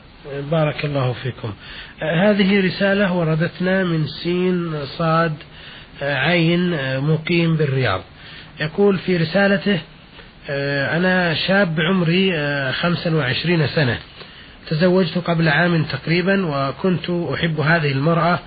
بارك 0.52 0.86
الله 0.86 1.14
فيكم. 1.24 1.54
هذه 2.24 2.66
رسالة 2.66 3.14
وردتنا 3.14 3.84
من 3.84 4.08
سين 4.08 4.86
صاد 4.86 5.34
عين 6.02 6.78
مقيم 7.00 7.56
بالرياض. 7.56 8.02
يقول 8.60 8.98
في 8.98 9.18
رسالته 9.18 9.80
أنا 10.98 11.34
شاب 11.34 11.80
عمري 11.80 12.32
خمسا 12.72 13.16
وعشرين 13.16 13.68
سنة. 13.68 14.00
تزوجت 14.70 15.18
قبل 15.18 15.50
عام 15.50 15.84
تقريبا 15.84 16.46
وكنت 16.46 17.10
أحب 17.10 17.60
هذه 17.60 17.92
المرأة 17.92 18.40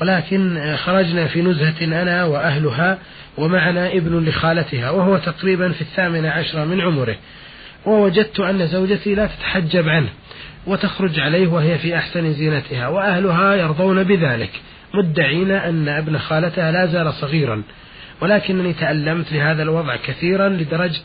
ولكن 0.00 0.76
خرجنا 0.76 1.26
في 1.26 1.42
نزهة 1.42 1.84
أنا 2.02 2.24
وأهلها 2.24 2.98
ومعنا 3.38 3.92
ابن 3.92 4.24
لخالتها 4.24 4.90
وهو 4.90 5.18
تقريبا 5.18 5.72
في 5.72 5.80
الثامنة 5.80 6.28
عشرة 6.30 6.64
من 6.64 6.80
عمره. 6.80 7.16
ووجدت 7.86 8.40
أن 8.40 8.66
زوجتي 8.66 9.14
لا 9.14 9.26
تتحجب 9.26 9.88
عنه 9.88 10.08
وتخرج 10.66 11.20
عليه 11.20 11.48
وهي 11.48 11.78
في 11.78 11.96
أحسن 11.96 12.32
زينتها 12.32 12.88
وأهلها 12.88 13.54
يرضون 13.54 14.02
بذلك 14.02 14.50
مدعين 14.94 15.50
أن 15.50 15.88
ابن 15.88 16.18
خالتها 16.18 16.72
لا 16.72 16.86
زال 16.86 17.12
صغيرا. 17.12 17.62
ولكنني 18.20 18.72
تألمت 18.72 19.32
لهذا 19.32 19.62
الوضع 19.62 19.96
كثيرا 19.96 20.48
لدرجة 20.48 21.00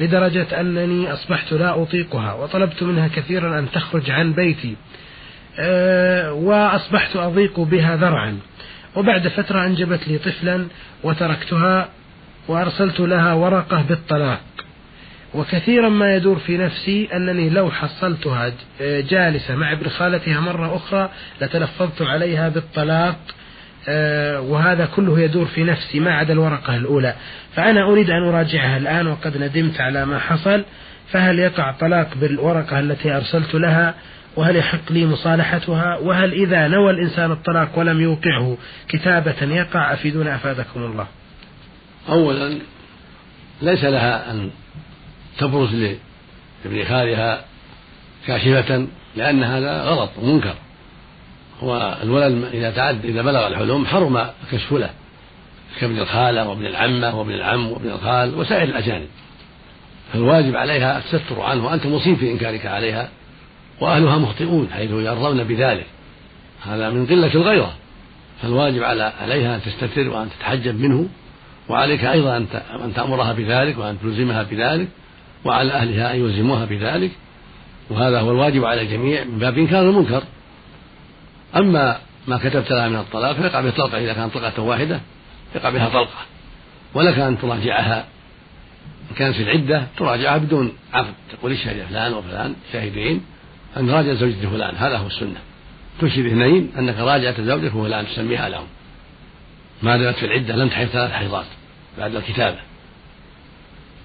لدرجة 0.00 0.60
أنني 0.60 1.12
أصبحت 1.12 1.52
لا 1.52 1.82
أطيقها 1.82 2.32
وطلبت 2.32 2.82
منها 2.82 3.08
كثيرا 3.08 3.58
أن 3.58 3.70
تخرج 3.70 4.10
عن 4.10 4.32
بيتي. 4.32 4.76
أه 5.58 6.32
وأصبحت 6.32 7.16
أضيق 7.16 7.60
بها 7.60 7.96
ذرعا. 7.96 8.38
وبعد 8.96 9.28
فترة 9.28 9.66
أنجبت 9.66 10.08
لي 10.08 10.18
طفلا 10.18 10.66
وتركتها 11.02 11.88
وأرسلت 12.48 13.00
لها 13.00 13.32
ورقة 13.32 13.82
بالطلاق. 13.88 14.40
وكثيرا 15.34 15.88
ما 15.88 16.14
يدور 16.16 16.38
في 16.38 16.56
نفسي 16.56 17.08
أنني 17.12 17.50
لو 17.50 17.70
حصلتها 17.70 18.52
جالسة 18.80 19.56
مع 19.56 19.72
ابن 19.72 19.88
خالتها 19.88 20.40
مرة 20.40 20.76
أخرى 20.76 21.10
لتلفظت 21.40 22.02
عليها 22.02 22.48
بالطلاق 22.48 23.16
آه، 23.88 24.40
وهذا 24.40 24.86
كله 24.96 25.20
يدور 25.20 25.46
في 25.46 25.64
نفسي 25.64 26.00
ما 26.00 26.14
عدا 26.14 26.32
الورقة 26.32 26.76
الأولى. 26.76 27.14
فأنا 27.56 27.82
أريد 27.82 28.10
أن 28.10 28.22
أراجعها 28.28 28.76
الآن 28.76 29.06
وقد 29.06 29.36
ندمت 29.36 29.80
على 29.80 30.06
ما 30.06 30.18
حصل. 30.18 30.64
فهل 31.12 31.38
يقع 31.38 31.72
طلاق 31.72 32.08
بالورقة 32.20 32.80
التي 32.80 33.16
أرسلت 33.16 33.54
لها؟ 33.54 33.94
وهل 34.36 34.56
يحق 34.56 34.92
لي 34.92 35.06
مصالحتها؟ 35.06 35.98
وهل 35.98 36.32
إذا 36.32 36.68
نوى 36.68 36.90
الإنسان 36.90 37.32
الطلاق 37.32 37.78
ولم 37.78 38.00
يوقعه 38.00 38.56
كتابة 38.88 39.42
يقع؟ 39.42 39.92
أفيدونا 39.92 40.34
أفادكم 40.34 40.84
الله. 40.84 41.06
أولا 42.08 42.58
ليس 43.62 43.84
لها 43.84 44.30
أن 44.30 44.50
تبرز 45.38 45.74
لابن 46.64 46.84
خالها 46.84 47.44
كاشفة 48.26 48.86
لأن 49.16 49.44
هذا 49.44 49.82
غلط 49.82 50.10
ومنكر. 50.18 50.54
هو 51.60 51.98
الولد 52.02 52.44
إذا 52.52 52.70
تعد 52.70 53.04
إذا 53.04 53.22
بلغ 53.22 53.46
الحلم 53.46 53.86
حرم 53.86 54.26
كشف 54.52 54.72
له 54.72 54.90
كابن 55.80 55.98
الخالة 55.98 56.48
وابن 56.48 56.66
العمة 56.66 57.18
وابن 57.18 57.32
العم 57.32 57.72
وابن 57.72 57.90
الخال 57.90 58.34
وسائر 58.34 58.68
الأجانب. 58.68 59.08
فالواجب 60.12 60.56
عليها 60.56 60.98
التستر 60.98 61.40
عنه 61.40 61.66
وأنت 61.66 61.86
مصيب 61.86 62.16
في 62.16 62.30
إنكارك 62.30 62.66
عليها. 62.66 63.08
وأهلها 63.80 64.18
مخطئون 64.18 64.68
حيث 64.72 64.90
يرضون 64.90 65.44
بذلك. 65.44 65.86
هذا 66.62 66.90
من 66.90 67.06
قلة 67.06 67.34
الغيرة. 67.34 67.72
فالواجب 68.42 68.82
على 68.82 69.12
عليها 69.20 69.56
أن 69.56 69.62
تستتر 69.62 70.08
وأن 70.08 70.28
تتحجب 70.30 70.80
منه 70.80 71.08
وعليك 71.68 72.04
أيضا 72.04 72.36
أن 72.84 72.94
تأمرها 72.94 73.32
بذلك 73.32 73.78
وأن 73.78 73.98
تلزمها 74.02 74.42
بذلك 74.42 74.88
وعلى 75.44 75.72
أهلها 75.72 76.14
أن 76.14 76.20
يلزموها 76.20 76.64
بذلك. 76.64 77.10
وهذا 77.90 78.20
هو 78.20 78.30
الواجب 78.30 78.64
على 78.64 78.82
الجميع 78.82 79.24
من 79.24 79.38
باب 79.38 79.58
إنكار 79.58 79.90
المنكر. 79.90 80.22
أما 81.56 81.98
ما 82.28 82.38
كتبت 82.38 82.70
لها 82.70 82.88
من 82.88 82.96
الطلاق 82.96 83.36
فيقع 83.36 83.60
بها 83.60 83.70
طلقة 83.70 83.98
إذا 83.98 84.12
كانت 84.12 84.34
طلقة 84.34 84.62
واحدة 84.62 85.00
يقع 85.54 85.70
بها 85.70 85.88
طلقة. 85.88 86.18
ولك 86.94 87.18
أن 87.18 87.38
تراجعها. 87.38 88.04
إن 89.10 89.16
كانت 89.16 89.36
في 89.36 89.42
العدة 89.42 89.86
تراجعها 89.98 90.38
بدون 90.38 90.72
عقد 90.92 91.14
تقول 91.32 91.52
الشهادة 91.52 91.86
فلان 91.86 92.12
وفلان 92.12 92.54
شاهدين. 92.72 93.20
أن 93.76 93.90
راجع 93.90 94.12
زوجة 94.12 94.46
فلان 94.46 94.76
هذا 94.76 94.96
هو 94.96 95.06
السنة. 95.06 95.40
تشهد 96.00 96.26
اثنين 96.26 96.72
أنك 96.78 96.98
راجعت 96.98 97.40
زوجك 97.40 97.74
وفلان 97.74 98.06
تسميها 98.06 98.48
لهم. 98.48 98.66
ما 99.82 99.96
دامت 99.96 100.16
في 100.16 100.26
العدة 100.26 100.56
لم 100.56 100.68
تحيض 100.68 100.88
ثلاث 100.88 101.10
حيضات 101.10 101.46
بعد 101.98 102.14
الكتابة. 102.14 102.58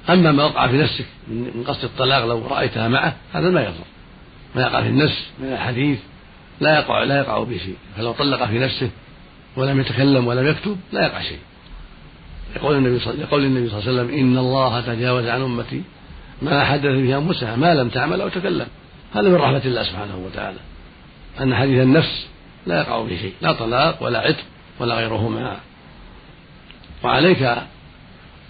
أما 0.10 0.32
ما 0.32 0.44
وقع 0.44 0.68
في 0.68 0.78
نفسك 0.78 1.06
من 1.28 1.64
قصد 1.68 1.84
الطلاق 1.84 2.26
لو 2.26 2.48
رأيتها 2.48 2.88
معه 2.88 3.16
هذا 3.34 3.50
ما 3.50 3.62
يضر. 3.62 3.86
ما 4.56 4.62
يقع 4.62 4.82
في 4.82 4.88
النفس 4.88 5.26
من 5.40 5.54
الحديث 5.54 6.00
لا 6.62 6.80
يقع 6.80 7.04
لا 7.04 7.18
يقع 7.18 7.44
به 7.44 7.58
شيء. 7.58 7.76
فلو 7.98 8.12
طلق 8.12 8.46
في 8.46 8.60
نفسه 8.60 8.90
ولم 9.58 9.80
يتكلم 9.80 10.28
ولم 10.28 10.48
يكتب 10.48 10.78
لا 10.92 11.06
يقع 11.06 11.22
شيء. 11.22 11.40
يقول 12.56 12.76
النبي 12.76 13.00
صلى 13.00 13.14
الله 13.14 13.28
عليه 13.34 13.80
وسلم 13.80 14.20
إن 14.20 14.38
الله 14.38 14.82
تجاوز 14.82 15.26
عن 15.26 15.42
أمتي 15.42 15.82
ما 16.42 16.66
حدث 16.66 16.86
به 16.86 17.18
أنفسها 17.18 17.56
ما 17.56 17.74
لم 17.74 17.90
تعمل 17.90 18.22
أو 18.22 18.30
تكلم. 18.30 18.68
هذا 19.16 19.30
من 19.30 19.36
رحمة 19.36 19.62
الله 19.66 19.84
سبحانه 19.84 20.18
وتعالى. 20.18 20.60
أن 21.42 21.56
حديث 21.56 21.84
النفس 21.84 22.28
لا 22.66 22.80
يقع 22.80 23.02
به 23.02 23.18
شيء 23.18 23.34
لا 23.42 23.52
طلاق 23.52 24.04
ولا 24.04 24.20
عتق 24.20 24.44
ولا 24.80 24.96
غيرهما. 24.96 25.58
وعليك 27.04 27.58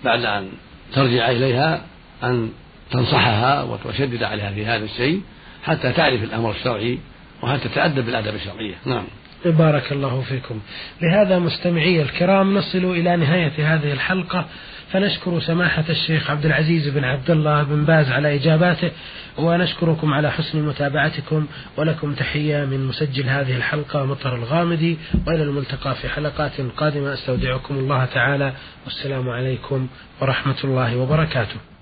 بعد 0.04 0.26
أن 0.26 0.50
ترجع 0.94 1.32
إليها 1.32 1.82
أن 2.24 2.50
تنصحها 2.92 3.64
وتشدد 3.64 4.24
عليها 4.24 4.52
في 4.52 4.66
هذا 4.66 4.86
الشيء 4.86 5.22
حتى 5.64 5.92
تعرف 5.92 6.24
الأمر 6.24 6.52
الشرعي 6.52 7.00
وحتى 7.44 7.70
تتأدب 7.70 8.06
بالآداب 8.06 8.36
الشرعية. 8.36 8.76
نعم. 8.86 9.04
بارك 9.46 9.92
الله 9.92 10.22
فيكم. 10.22 10.60
لهذا 11.02 11.40
مستمعي 11.40 12.02
الكرام 12.02 12.58
نصل 12.58 12.78
إلى 12.78 13.16
نهاية 13.16 13.76
هذه 13.76 13.92
الحلقة. 13.92 14.46
فنشكر 14.92 15.40
سماحة 15.40 15.84
الشيخ 15.90 16.30
عبد 16.30 16.46
العزيز 16.46 16.88
بن 16.88 17.04
عبد 17.04 17.32
الله 17.32 17.64
بن 17.64 17.86
باز 17.86 18.12
على 18.12 18.36
إجاباته 18.36 18.92
ونشكركم 19.38 20.14
على 20.14 20.32
حسن 20.32 20.62
متابعتكم 20.62 21.48
ولكم 21.78 22.14
تحية 22.14 22.66
من 22.66 22.86
مسجل 22.86 23.30
هذه 23.30 23.58
الحلقة 23.58 24.06
مطر 24.06 24.36
الغامدي 24.36 24.98
وإلى 25.28 25.44
الملتقى 25.44 25.96
في 25.96 26.10
حلقات 26.10 26.62
قادمة. 26.78 27.14
أستودعكم 27.14 27.76
الله 27.76 28.06
تعالى 28.06 28.54
والسلام 28.86 29.30
عليكم 29.30 29.88
ورحمة 30.22 30.58
الله 30.64 30.98
وبركاته. 30.98 31.75